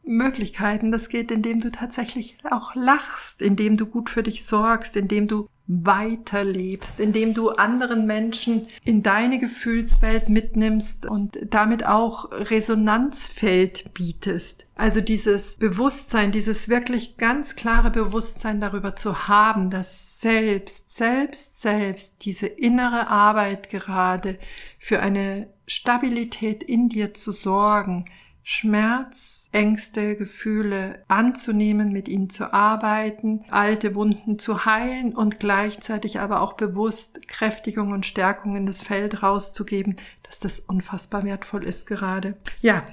Möglichkeiten. 0.08 0.90
Das 0.90 1.08
geht, 1.08 1.30
indem 1.30 1.60
du 1.60 1.70
tatsächlich 1.70 2.36
auch 2.50 2.74
lachst, 2.74 3.42
indem 3.42 3.76
du 3.76 3.86
gut 3.86 4.10
für 4.10 4.22
dich 4.22 4.44
sorgst, 4.44 4.96
indem 4.96 5.28
du 5.28 5.48
weiterlebst, 5.68 6.98
indem 6.98 7.34
du 7.34 7.50
anderen 7.50 8.06
Menschen 8.06 8.68
in 8.84 9.02
deine 9.02 9.38
Gefühlswelt 9.38 10.30
mitnimmst 10.30 11.04
und 11.04 11.38
damit 11.50 11.84
auch 11.84 12.30
Resonanzfeld 12.32 13.92
bietest. 13.92 14.66
Also 14.76 15.02
dieses 15.02 15.56
Bewusstsein, 15.56 16.32
dieses 16.32 16.70
wirklich 16.70 17.18
ganz 17.18 17.54
klare 17.54 17.90
Bewusstsein 17.90 18.62
darüber 18.62 18.96
zu 18.96 19.28
haben, 19.28 19.68
dass 19.68 20.20
selbst, 20.20 20.96
selbst, 20.96 21.60
selbst 21.60 22.24
diese 22.24 22.46
innere 22.46 23.08
Arbeit 23.08 23.68
gerade 23.68 24.38
für 24.78 25.00
eine 25.00 25.48
Stabilität 25.66 26.62
in 26.62 26.88
dir 26.88 27.12
zu 27.12 27.30
sorgen, 27.30 28.06
Schmerz, 28.42 29.48
Ängste, 29.52 30.16
Gefühle 30.16 31.02
anzunehmen, 31.08 31.92
mit 31.92 32.08
ihnen 32.08 32.30
zu 32.30 32.52
arbeiten, 32.52 33.44
alte 33.50 33.94
Wunden 33.94 34.38
zu 34.38 34.64
heilen 34.64 35.14
und 35.14 35.38
gleichzeitig 35.38 36.18
aber 36.20 36.40
auch 36.40 36.54
bewusst 36.54 37.28
Kräftigung 37.28 37.90
und 37.92 38.06
Stärkung 38.06 38.56
in 38.56 38.66
das 38.66 38.82
Feld 38.82 39.22
rauszugeben, 39.22 39.96
dass 40.22 40.38
das 40.38 40.60
unfassbar 40.60 41.24
wertvoll 41.24 41.64
ist 41.64 41.86
gerade. 41.86 42.36
Ja. 42.62 42.84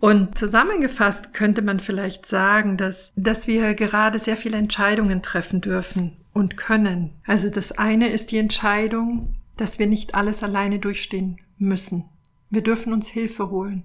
Und 0.00 0.36
zusammengefasst 0.36 1.32
könnte 1.32 1.62
man 1.62 1.80
vielleicht 1.80 2.26
sagen, 2.26 2.76
dass, 2.76 3.12
dass 3.16 3.46
wir 3.46 3.74
gerade 3.74 4.18
sehr 4.18 4.36
viele 4.36 4.58
Entscheidungen 4.58 5.22
treffen 5.22 5.60
dürfen 5.60 6.12
und 6.34 6.56
können. 6.56 7.10
Also 7.26 7.48
das 7.48 7.72
eine 7.72 8.08
ist 8.08 8.30
die 8.30 8.38
Entscheidung, 8.38 9.34
dass 9.56 9.78
wir 9.78 9.86
nicht 9.86 10.14
alles 10.14 10.42
alleine 10.42 10.78
durchstehen 10.78 11.38
müssen. 11.58 12.04
Wir 12.50 12.62
dürfen 12.62 12.92
uns 12.92 13.08
Hilfe 13.08 13.50
holen. 13.50 13.84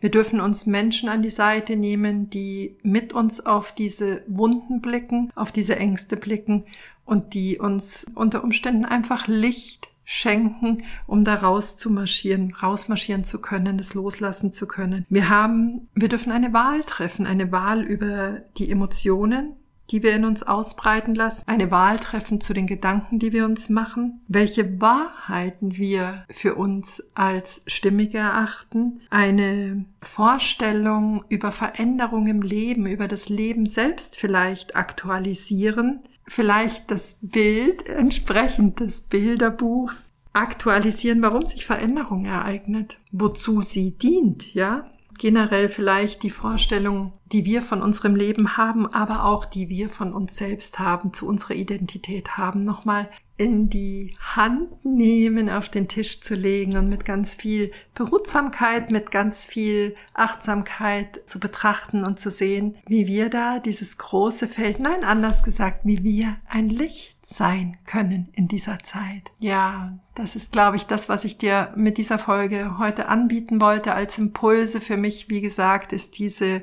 Wir 0.00 0.10
dürfen 0.10 0.40
uns 0.40 0.66
Menschen 0.66 1.08
an 1.08 1.22
die 1.22 1.30
Seite 1.30 1.76
nehmen, 1.76 2.30
die 2.30 2.78
mit 2.82 3.12
uns 3.12 3.44
auf 3.44 3.72
diese 3.72 4.22
Wunden 4.26 4.80
blicken, 4.80 5.30
auf 5.34 5.52
diese 5.52 5.76
Ängste 5.76 6.16
blicken 6.16 6.64
und 7.04 7.34
die 7.34 7.58
uns 7.58 8.06
unter 8.14 8.42
Umständen 8.42 8.84
einfach 8.86 9.28
Licht 9.28 9.88
schenken, 10.04 10.82
um 11.06 11.24
da 11.24 11.34
rauszumarschieren, 11.36 12.52
rausmarschieren 12.52 13.22
zu 13.22 13.40
können, 13.40 13.78
das 13.78 13.94
loslassen 13.94 14.52
zu 14.52 14.66
können. 14.66 15.06
Wir 15.08 15.28
haben, 15.28 15.88
wir 15.94 16.08
dürfen 16.08 16.32
eine 16.32 16.52
Wahl 16.52 16.80
treffen, 16.80 17.26
eine 17.26 17.52
Wahl 17.52 17.82
über 17.82 18.40
die 18.56 18.70
Emotionen, 18.70 19.54
die 19.90 20.02
wir 20.02 20.14
in 20.14 20.24
uns 20.24 20.42
ausbreiten 20.42 21.14
lassen, 21.14 21.42
eine 21.46 21.70
Wahl 21.70 21.98
treffen 21.98 22.40
zu 22.40 22.52
den 22.52 22.66
Gedanken, 22.66 23.18
die 23.18 23.32
wir 23.32 23.44
uns 23.44 23.68
machen, 23.68 24.20
welche 24.28 24.80
Wahrheiten 24.80 25.76
wir 25.76 26.24
für 26.30 26.54
uns 26.54 27.02
als 27.14 27.62
stimmig 27.66 28.14
erachten, 28.14 29.00
eine 29.10 29.84
Vorstellung 30.00 31.24
über 31.28 31.52
Veränderung 31.52 32.26
im 32.26 32.42
Leben, 32.42 32.86
über 32.86 33.08
das 33.08 33.28
Leben 33.28 33.66
selbst 33.66 34.16
vielleicht 34.16 34.76
aktualisieren, 34.76 36.00
vielleicht 36.26 36.90
das 36.90 37.16
Bild 37.20 37.88
entsprechend 37.88 38.80
des 38.80 39.00
Bilderbuchs 39.00 40.10
aktualisieren, 40.32 41.22
warum 41.22 41.46
sich 41.46 41.66
Veränderung 41.66 42.24
ereignet, 42.24 42.98
wozu 43.10 43.62
sie 43.62 43.92
dient, 43.92 44.54
ja? 44.54 44.86
generell 45.18 45.68
vielleicht 45.68 46.22
die 46.22 46.30
Vorstellung, 46.30 47.12
die 47.32 47.44
wir 47.44 47.62
von 47.62 47.82
unserem 47.82 48.16
Leben 48.16 48.56
haben, 48.56 48.86
aber 48.86 49.24
auch 49.24 49.44
die 49.44 49.68
wir 49.68 49.88
von 49.88 50.12
uns 50.12 50.36
selbst 50.36 50.78
haben, 50.78 51.12
zu 51.12 51.26
unserer 51.26 51.54
Identität 51.54 52.36
haben, 52.36 52.60
nochmal 52.60 53.08
in 53.40 53.70
die 53.70 54.14
Hand 54.20 54.68
nehmen, 54.84 55.48
auf 55.48 55.70
den 55.70 55.88
Tisch 55.88 56.20
zu 56.20 56.34
legen 56.34 56.76
und 56.76 56.90
mit 56.90 57.06
ganz 57.06 57.34
viel 57.34 57.72
Behutsamkeit, 57.94 58.90
mit 58.90 59.10
ganz 59.10 59.46
viel 59.46 59.94
Achtsamkeit 60.12 61.22
zu 61.24 61.40
betrachten 61.40 62.04
und 62.04 62.18
zu 62.18 62.30
sehen, 62.30 62.76
wie 62.86 63.06
wir 63.06 63.30
da 63.30 63.58
dieses 63.58 63.96
große 63.96 64.46
Feld, 64.46 64.78
nein, 64.78 65.04
anders 65.04 65.42
gesagt, 65.42 65.80
wie 65.84 66.04
wir 66.04 66.36
ein 66.50 66.68
Licht 66.68 67.16
sein 67.24 67.78
können 67.86 68.28
in 68.32 68.46
dieser 68.48 68.80
Zeit. 68.80 69.30
Ja, 69.38 69.98
das 70.14 70.36
ist, 70.36 70.52
glaube 70.52 70.76
ich, 70.76 70.86
das, 70.86 71.08
was 71.08 71.24
ich 71.24 71.38
dir 71.38 71.72
mit 71.76 71.96
dieser 71.96 72.18
Folge 72.18 72.76
heute 72.78 73.08
anbieten 73.08 73.60
wollte 73.60 73.94
als 73.94 74.18
Impulse 74.18 74.80
für 74.80 74.96
mich. 74.96 75.30
Wie 75.30 75.40
gesagt, 75.40 75.92
ist 75.92 76.18
diese 76.18 76.60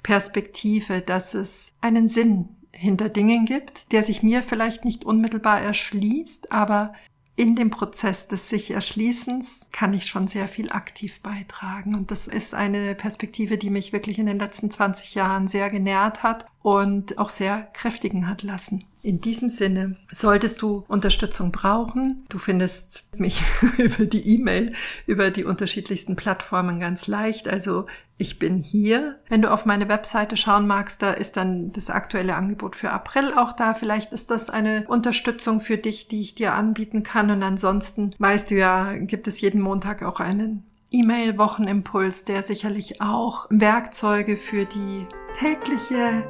Perspektive, 0.57 1.01
dass 1.01 1.35
es 1.35 1.71
einen 1.81 2.07
Sinn 2.07 2.49
hinter 2.71 3.09
Dingen 3.09 3.45
gibt, 3.45 3.91
der 3.91 4.01
sich 4.01 4.23
mir 4.23 4.41
vielleicht 4.41 4.85
nicht 4.85 5.05
unmittelbar 5.05 5.61
erschließt, 5.61 6.51
aber 6.51 6.93
in 7.35 7.55
dem 7.55 7.69
Prozess 7.69 8.27
des 8.27 8.49
sich 8.49 8.71
Erschließens 8.71 9.69
kann 9.71 9.93
ich 9.93 10.07
schon 10.07 10.27
sehr 10.27 10.47
viel 10.47 10.71
aktiv 10.71 11.21
beitragen. 11.21 11.93
Und 11.93 12.09
das 12.09 12.25
ist 12.25 12.55
eine 12.55 12.95
Perspektive, 12.95 13.59
die 13.59 13.69
mich 13.69 13.93
wirklich 13.93 14.17
in 14.17 14.25
den 14.25 14.39
letzten 14.39 14.71
20 14.71 15.13
Jahren 15.13 15.47
sehr 15.47 15.69
genährt 15.69 16.23
hat 16.23 16.47
und 16.63 17.19
auch 17.19 17.29
sehr 17.29 17.67
kräftigen 17.73 18.27
hat 18.27 18.41
lassen. 18.41 18.85
In 19.03 19.21
diesem 19.21 19.49
Sinne, 19.49 19.95
solltest 20.11 20.61
du 20.61 20.83
Unterstützung 20.87 21.51
brauchen, 21.51 22.25
du 22.29 22.39
findest 22.39 23.05
mich 23.17 23.41
über 23.77 24.05
die 24.05 24.35
E-Mail, 24.35 24.73
über 25.05 25.29
die 25.31 25.45
unterschiedlichsten 25.45 26.15
Plattformen 26.15 26.79
ganz 26.79 27.07
leicht. 27.07 27.47
Also 27.47 27.85
ich 28.17 28.39
bin 28.39 28.57
hier. 28.57 29.19
Wenn 29.29 29.43
du 29.43 29.51
auf 29.51 29.65
meine 29.65 29.87
Webseite 29.87 30.35
schauen 30.37 30.65
magst, 30.65 31.01
da 31.01 31.11
ist 31.11 31.37
dann 31.37 31.71
das 31.71 31.89
aktuelle 31.89 32.35
Angebot 32.35 32.75
für 32.75 32.91
April 32.91 33.33
auch 33.33 33.53
da. 33.53 33.73
Vielleicht 33.73 34.11
ist 34.11 34.31
das 34.31 34.49
eine 34.49 34.85
Unterstützung 34.87 35.59
für 35.59 35.77
dich, 35.77 36.07
die 36.07 36.21
ich 36.21 36.35
dir 36.35 36.53
anbieten 36.53 37.03
kann. 37.03 37.29
Und 37.29 37.43
ansonsten, 37.43 38.15
weißt 38.17 38.49
du 38.49 38.55
ja, 38.55 38.93
gibt 38.93 39.27
es 39.27 39.41
jeden 39.41 39.61
Montag 39.61 40.01
auch 40.01 40.19
einen 40.19 40.63
E-Mail-Wochenimpuls, 40.91 42.25
der 42.25 42.43
sicherlich 42.43 43.01
auch 43.01 43.45
Werkzeuge 43.49 44.37
für 44.37 44.65
die 44.65 45.05
tägliche 45.37 46.23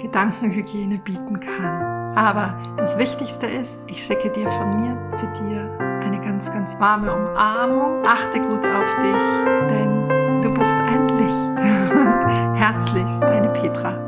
Gedankenhygiene 0.00 0.98
bieten 1.00 1.40
kann. 1.40 1.95
Aber 2.16 2.54
das 2.78 2.98
Wichtigste 2.98 3.46
ist, 3.46 3.84
ich 3.86 4.02
schicke 4.02 4.30
dir 4.30 4.48
von 4.48 4.76
mir 4.76 4.98
zu 5.12 5.26
dir 5.42 5.70
eine 6.02 6.18
ganz, 6.18 6.50
ganz 6.50 6.78
warme 6.80 7.14
Umarmung. 7.14 8.04
Achte 8.06 8.40
gut 8.40 8.64
auf 8.64 8.94
dich, 8.96 9.68
denn 9.68 10.40
du 10.40 10.48
bist 10.54 10.72
ein 10.72 11.08
Licht. 11.08 11.60
Herzlichst, 12.58 13.20
deine 13.22 13.50
Petra. 13.50 14.05